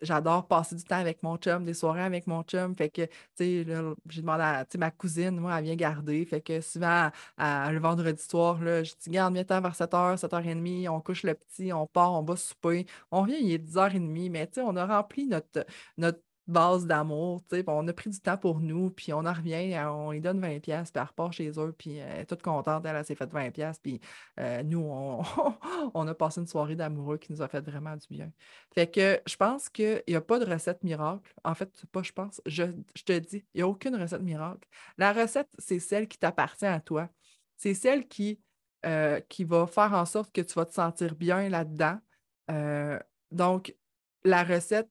j'adore 0.00 0.46
passer 0.46 0.76
du 0.76 0.84
temps 0.84 0.96
avec 0.96 1.22
mon 1.22 1.36
chum, 1.36 1.64
des 1.64 1.74
soirées 1.74 2.02
avec 2.02 2.26
mon 2.26 2.42
chum. 2.42 2.74
Fait 2.76 2.90
que, 2.90 3.02
j'ai 3.38 3.64
demandé 3.64 4.42
à 4.42 4.64
ma 4.78 4.90
cousine, 4.90 5.38
moi, 5.38 5.58
elle 5.58 5.64
vient 5.64 5.76
garder. 5.76 6.24
Fait 6.24 6.40
que 6.40 6.60
souvent, 6.60 7.10
le 7.38 7.78
vendredi 7.78 8.22
soir, 8.22 8.62
là, 8.62 8.82
je 8.82 8.92
dis, 9.00 9.10
garde, 9.10 9.31
viens 9.32 9.44
vers 9.44 9.74
7h, 9.74 10.18
7h30, 10.18 10.88
on 10.88 11.00
couche 11.00 11.22
le 11.24 11.34
petit, 11.34 11.72
on 11.72 11.86
part, 11.86 12.12
on 12.14 12.22
va 12.22 12.36
souper. 12.36 12.86
On 13.10 13.22
revient, 13.22 13.38
il 13.40 13.52
est 13.52 13.58
10h30, 13.58 14.30
mais 14.30 14.48
on 14.58 14.76
a 14.76 14.86
rempli 14.86 15.26
notre, 15.26 15.66
notre 15.96 16.20
base 16.46 16.86
d'amour, 16.86 17.42
on 17.68 17.88
a 17.88 17.92
pris 17.92 18.10
du 18.10 18.20
temps 18.20 18.36
pour 18.36 18.60
nous, 18.60 18.90
puis 18.90 19.12
on 19.12 19.24
en 19.24 19.32
revient, 19.32 19.78
on 19.86 20.10
lui 20.10 20.20
donne 20.20 20.40
20$, 20.40 20.60
puis 20.60 20.72
elle 20.72 21.02
repart 21.02 21.32
chez 21.32 21.50
eux, 21.58 21.74
puis 21.76 21.96
elle 21.96 22.20
est 22.20 22.24
toute 22.26 22.42
contente, 22.42 22.84
elle, 22.84 23.04
s'est 23.04 23.14
fait 23.14 23.32
20$, 23.32 23.74
puis 23.80 24.00
nous, 24.64 24.80
on, 24.80 25.22
on, 25.94 26.06
a 26.08 26.14
passé 26.14 26.40
une 26.40 26.46
soirée 26.46 26.74
d'amoureux 26.74 27.18
qui 27.18 27.32
nous 27.32 27.42
a 27.42 27.48
fait 27.48 27.60
vraiment 27.60 27.96
du 27.96 28.06
bien. 28.10 28.30
Fait 28.74 28.90
que 28.90 29.20
je 29.26 29.36
pense 29.36 29.68
qu'il 29.68 30.02
n'y 30.08 30.14
a 30.14 30.20
pas 30.20 30.38
de 30.38 30.44
recette 30.44 30.82
miracle. 30.82 31.32
En 31.44 31.54
fait, 31.54 31.70
pas 31.92 32.02
je 32.02 32.12
pense, 32.12 32.40
je, 32.46 32.64
je 32.94 33.02
te 33.04 33.18
dis, 33.18 33.44
il 33.54 33.58
n'y 33.58 33.62
a 33.62 33.68
aucune 33.68 33.96
recette 33.96 34.22
miracle. 34.22 34.68
La 34.98 35.12
recette, 35.12 35.48
c'est 35.58 35.78
celle 35.78 36.08
qui 36.08 36.18
t'appartient 36.18 36.66
à 36.66 36.80
toi. 36.80 37.08
C'est 37.56 37.74
celle 37.74 38.08
qui, 38.08 38.40
qui 39.28 39.44
va 39.44 39.66
faire 39.66 39.92
en 39.92 40.04
sorte 40.04 40.32
que 40.32 40.40
tu 40.40 40.54
vas 40.54 40.66
te 40.66 40.74
sentir 40.74 41.14
bien 41.14 41.48
là-dedans. 41.48 41.98
donc, 43.30 43.74
la 44.24 44.44
recette, 44.44 44.90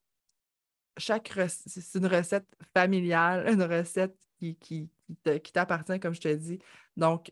chaque 0.97 1.31
c'est 1.47 1.99
une 1.99 2.07
recette 2.07 2.47
familiale, 2.73 3.47
une 3.49 3.63
recette 3.63 4.15
qui, 4.39 4.55
qui, 4.57 4.89
qui 5.43 5.51
t'appartient, 5.51 5.99
comme 5.99 6.13
je 6.13 6.21
te 6.21 6.33
dis. 6.33 6.59
Donc, 6.97 7.31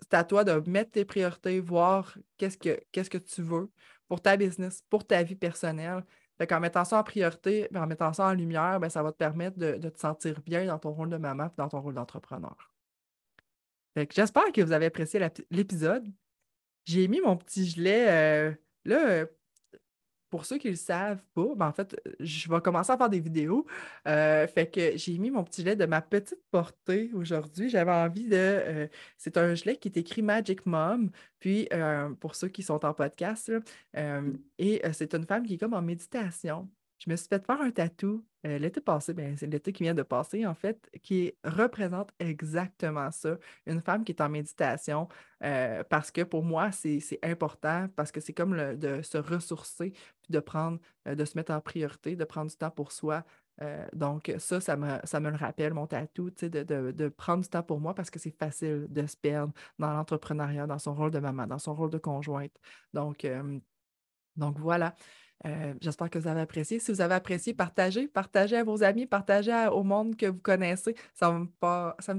c'est 0.00 0.14
à 0.14 0.24
toi 0.24 0.44
de 0.44 0.52
mettre 0.68 0.92
tes 0.92 1.04
priorités, 1.04 1.60
voir 1.60 2.16
qu'est-ce 2.36 2.58
que, 2.58 2.80
qu'est-ce 2.92 3.10
que 3.10 3.18
tu 3.18 3.42
veux 3.42 3.70
pour 4.08 4.20
ta 4.20 4.36
business, 4.36 4.82
pour 4.90 5.06
ta 5.06 5.22
vie 5.22 5.36
personnelle. 5.36 6.04
En 6.50 6.60
mettant 6.60 6.84
ça 6.86 6.98
en 6.98 7.02
priorité, 7.04 7.68
ben, 7.70 7.82
en 7.82 7.86
mettant 7.86 8.12
ça 8.14 8.26
en 8.26 8.32
lumière, 8.32 8.80
ben, 8.80 8.88
ça 8.88 9.02
va 9.02 9.12
te 9.12 9.18
permettre 9.18 9.58
de, 9.58 9.76
te 9.76 9.98
sentir 9.98 10.40
bien 10.40 10.64
dans 10.66 10.78
ton 10.78 10.90
rôle 10.90 11.10
de 11.10 11.18
maman 11.18 11.46
et 11.46 11.50
dans 11.58 11.68
ton 11.68 11.80
rôle 11.82 11.94
d'entrepreneur. 11.94 12.69
J'espère 14.10 14.52
que 14.52 14.60
vous 14.60 14.72
avez 14.72 14.86
apprécié 14.86 15.20
l'épisode. 15.50 16.06
J'ai 16.86 17.08
mis 17.08 17.20
mon 17.20 17.36
petit 17.36 17.66
gilet 17.66 18.06
euh, 18.08 18.54
là, 18.84 19.26
pour 20.30 20.44
ceux 20.44 20.58
qui 20.58 20.68
ne 20.68 20.72
le 20.72 20.76
savent 20.76 21.22
pas, 21.34 21.54
ben 21.56 21.68
en 21.68 21.72
fait, 21.72 22.00
je 22.20 22.48
vais 22.48 22.60
commencer 22.60 22.92
à 22.92 22.96
faire 22.96 23.10
des 23.10 23.20
vidéos. 23.20 23.66
Euh, 24.06 24.46
fait 24.46 24.70
que 24.70 24.96
j'ai 24.96 25.18
mis 25.18 25.30
mon 25.30 25.44
petit 25.44 25.62
gilet 25.62 25.76
de 25.76 25.86
ma 25.86 26.00
petite 26.00 26.40
portée 26.50 27.10
aujourd'hui. 27.14 27.68
J'avais 27.68 27.90
envie 27.90 28.28
de. 28.28 28.36
Euh, 28.36 28.88
c'est 29.18 29.36
un 29.36 29.54
gilet 29.54 29.76
qui 29.76 29.88
est 29.88 29.96
écrit 29.96 30.22
Magic 30.22 30.64
Mom. 30.66 31.10
Puis, 31.40 31.68
euh, 31.72 32.10
pour 32.14 32.36
ceux 32.36 32.48
qui 32.48 32.62
sont 32.62 32.84
en 32.84 32.94
podcast, 32.94 33.52
et 34.58 34.82
c'est 34.92 35.14
une 35.14 35.26
femme 35.26 35.46
qui 35.46 35.54
est 35.54 35.58
comme 35.58 35.74
en 35.74 35.82
méditation. 35.82 36.70
Je 36.98 37.10
me 37.10 37.16
suis 37.16 37.28
fait 37.28 37.44
faire 37.44 37.60
un 37.60 37.70
tatou 37.70 38.24
euh, 38.46 38.58
l'été 38.58 38.80
passé, 38.80 39.12
ben, 39.12 39.36
c'est 39.36 39.46
l'été 39.46 39.72
qui 39.72 39.82
vient 39.82 39.94
de 39.94 40.02
passer, 40.02 40.46
en 40.46 40.54
fait, 40.54 40.90
qui 41.02 41.34
représente 41.44 42.10
exactement 42.18 43.10
ça. 43.10 43.36
Une 43.66 43.80
femme 43.82 44.04
qui 44.04 44.12
est 44.12 44.20
en 44.22 44.28
méditation, 44.30 45.08
euh, 45.44 45.84
parce 45.84 46.10
que 46.10 46.22
pour 46.22 46.42
moi, 46.42 46.72
c'est 46.72 47.18
important, 47.22 47.88
parce 47.96 48.10
que 48.12 48.20
c'est 48.20 48.32
comme 48.32 48.76
de 48.76 49.02
se 49.02 49.18
ressourcer, 49.18 49.90
puis 50.22 50.30
de 50.30 50.40
prendre, 50.40 50.78
euh, 51.06 51.14
de 51.14 51.24
se 51.24 51.36
mettre 51.36 51.52
en 51.52 51.60
priorité, 51.60 52.16
de 52.16 52.24
prendre 52.24 52.50
du 52.50 52.56
temps 52.56 52.70
pour 52.70 52.92
soi. 52.92 53.24
donc, 53.92 54.32
ça, 54.38 54.58
ça 54.60 54.76
me, 54.76 54.98
ça 55.04 55.20
me 55.20 55.30
le 55.30 55.36
rappelle, 55.36 55.74
mon 55.74 55.86
tatou, 55.86 56.30
de, 56.30 56.48
de, 56.48 56.92
de, 56.92 57.08
prendre 57.08 57.42
du 57.42 57.48
temps 57.50 57.62
pour 57.62 57.78
moi 57.78 57.94
parce 57.94 58.10
que 58.10 58.18
c'est 58.18 58.30
facile 58.30 58.86
de 58.88 59.06
se 59.06 59.16
perdre 59.16 59.52
dans 59.78 59.92
l'entrepreneuriat, 59.92 60.66
dans 60.66 60.78
son 60.78 60.94
rôle 60.94 61.10
de 61.10 61.18
maman, 61.18 61.46
dans 61.46 61.58
son 61.58 61.74
rôle 61.74 61.90
de 61.90 61.98
conjointe. 61.98 62.56
Donc, 62.94 63.26
donc 64.36 64.58
voilà. 64.58 64.94
Euh, 65.46 65.74
j'espère 65.80 66.10
que 66.10 66.18
vous 66.18 66.28
avez 66.28 66.40
apprécié. 66.42 66.78
Si 66.78 66.92
vous 66.92 67.00
avez 67.00 67.14
apprécié, 67.14 67.54
partagez, 67.54 68.08
partagez 68.08 68.56
à 68.56 68.64
vos 68.64 68.82
amis, 68.82 69.06
partagez 69.06 69.68
au 69.72 69.82
monde 69.82 70.16
que 70.16 70.26
vous 70.26 70.38
connaissez. 70.38 70.94
Ça 71.14 71.32
me, 71.32 71.46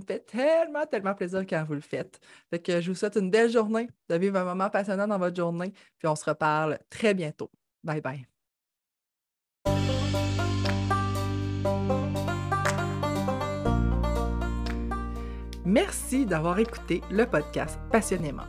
fait 0.08 0.26
tellement, 0.26 0.86
tellement 0.86 1.14
plaisir 1.14 1.46
quand 1.48 1.64
vous 1.64 1.76
le 1.76 1.82
faites. 1.82 2.20
Je 2.52 2.90
vous 2.90 2.96
souhaite 2.96 3.18
une 3.18 3.30
belle 3.30 3.52
journée, 3.52 3.88
de 4.10 4.16
vivre 4.16 4.38
un 4.38 4.46
moment 4.46 4.70
passionnant 4.70 5.08
dans 5.08 5.20
votre 5.20 5.36
journée, 5.36 5.72
puis 6.00 6.08
on 6.08 6.16
se 6.16 6.26
reparle 6.26 6.80
très 6.90 7.14
bientôt. 7.14 7.52
Bye 7.84 8.02
bye. 8.02 8.28
Merci 15.64 16.26
d'avoir 16.26 16.60
écouté 16.60 17.02
le 17.12 17.26
podcast 17.26 17.80
passionnément. 17.92 18.48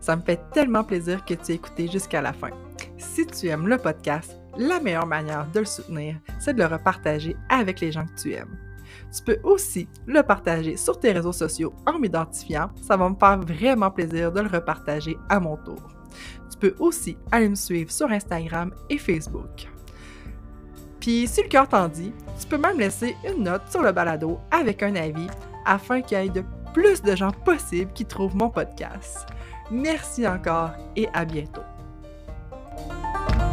Ça 0.00 0.16
me 0.16 0.22
fait 0.22 0.40
tellement 0.52 0.82
plaisir 0.82 1.24
que 1.24 1.34
tu 1.34 1.52
aies 1.52 1.54
écouté 1.54 1.86
jusqu'à 1.86 2.22
la 2.22 2.32
fin. 2.32 2.50
Si 3.12 3.24
tu 3.26 3.46
aimes 3.46 3.68
le 3.68 3.78
podcast, 3.78 4.36
la 4.58 4.80
meilleure 4.80 5.06
manière 5.06 5.46
de 5.52 5.60
le 5.60 5.64
soutenir, 5.64 6.16
c'est 6.40 6.54
de 6.54 6.58
le 6.58 6.66
repartager 6.66 7.36
avec 7.48 7.80
les 7.80 7.92
gens 7.92 8.06
que 8.06 8.20
tu 8.20 8.32
aimes. 8.32 8.58
Tu 9.16 9.22
peux 9.22 9.38
aussi 9.44 9.88
le 10.06 10.22
partager 10.22 10.76
sur 10.76 10.98
tes 10.98 11.12
réseaux 11.12 11.32
sociaux 11.32 11.72
en 11.86 12.00
m'identifiant. 12.00 12.70
Ça 12.82 12.96
va 12.96 13.08
me 13.08 13.14
faire 13.14 13.38
vraiment 13.38 13.90
plaisir 13.90 14.32
de 14.32 14.40
le 14.40 14.48
repartager 14.48 15.16
à 15.28 15.38
mon 15.38 15.56
tour. 15.58 15.80
Tu 16.50 16.58
peux 16.58 16.74
aussi 16.80 17.16
aller 17.30 17.48
me 17.48 17.54
suivre 17.54 17.92
sur 17.92 18.10
Instagram 18.10 18.72
et 18.90 18.98
Facebook. 18.98 19.68
Puis, 20.98 21.28
si 21.28 21.42
le 21.42 21.48
cœur 21.48 21.68
t'en 21.68 21.86
dit, 21.86 22.12
tu 22.40 22.46
peux 22.48 22.58
même 22.58 22.80
laisser 22.80 23.14
une 23.28 23.44
note 23.44 23.70
sur 23.70 23.82
le 23.82 23.92
balado 23.92 24.40
avec 24.50 24.82
un 24.82 24.96
avis 24.96 25.28
afin 25.66 26.00
qu'il 26.00 26.18
y 26.18 26.26
ait 26.26 26.28
de 26.30 26.42
plus 26.72 27.00
de 27.00 27.14
gens 27.14 27.32
possibles 27.44 27.92
qui 27.92 28.06
trouvent 28.06 28.34
mon 28.34 28.50
podcast. 28.50 29.26
Merci 29.70 30.26
encore 30.26 30.72
et 30.96 31.08
à 31.12 31.24
bientôt. 31.24 31.62
Thank 33.14 33.34
you. 33.36 33.43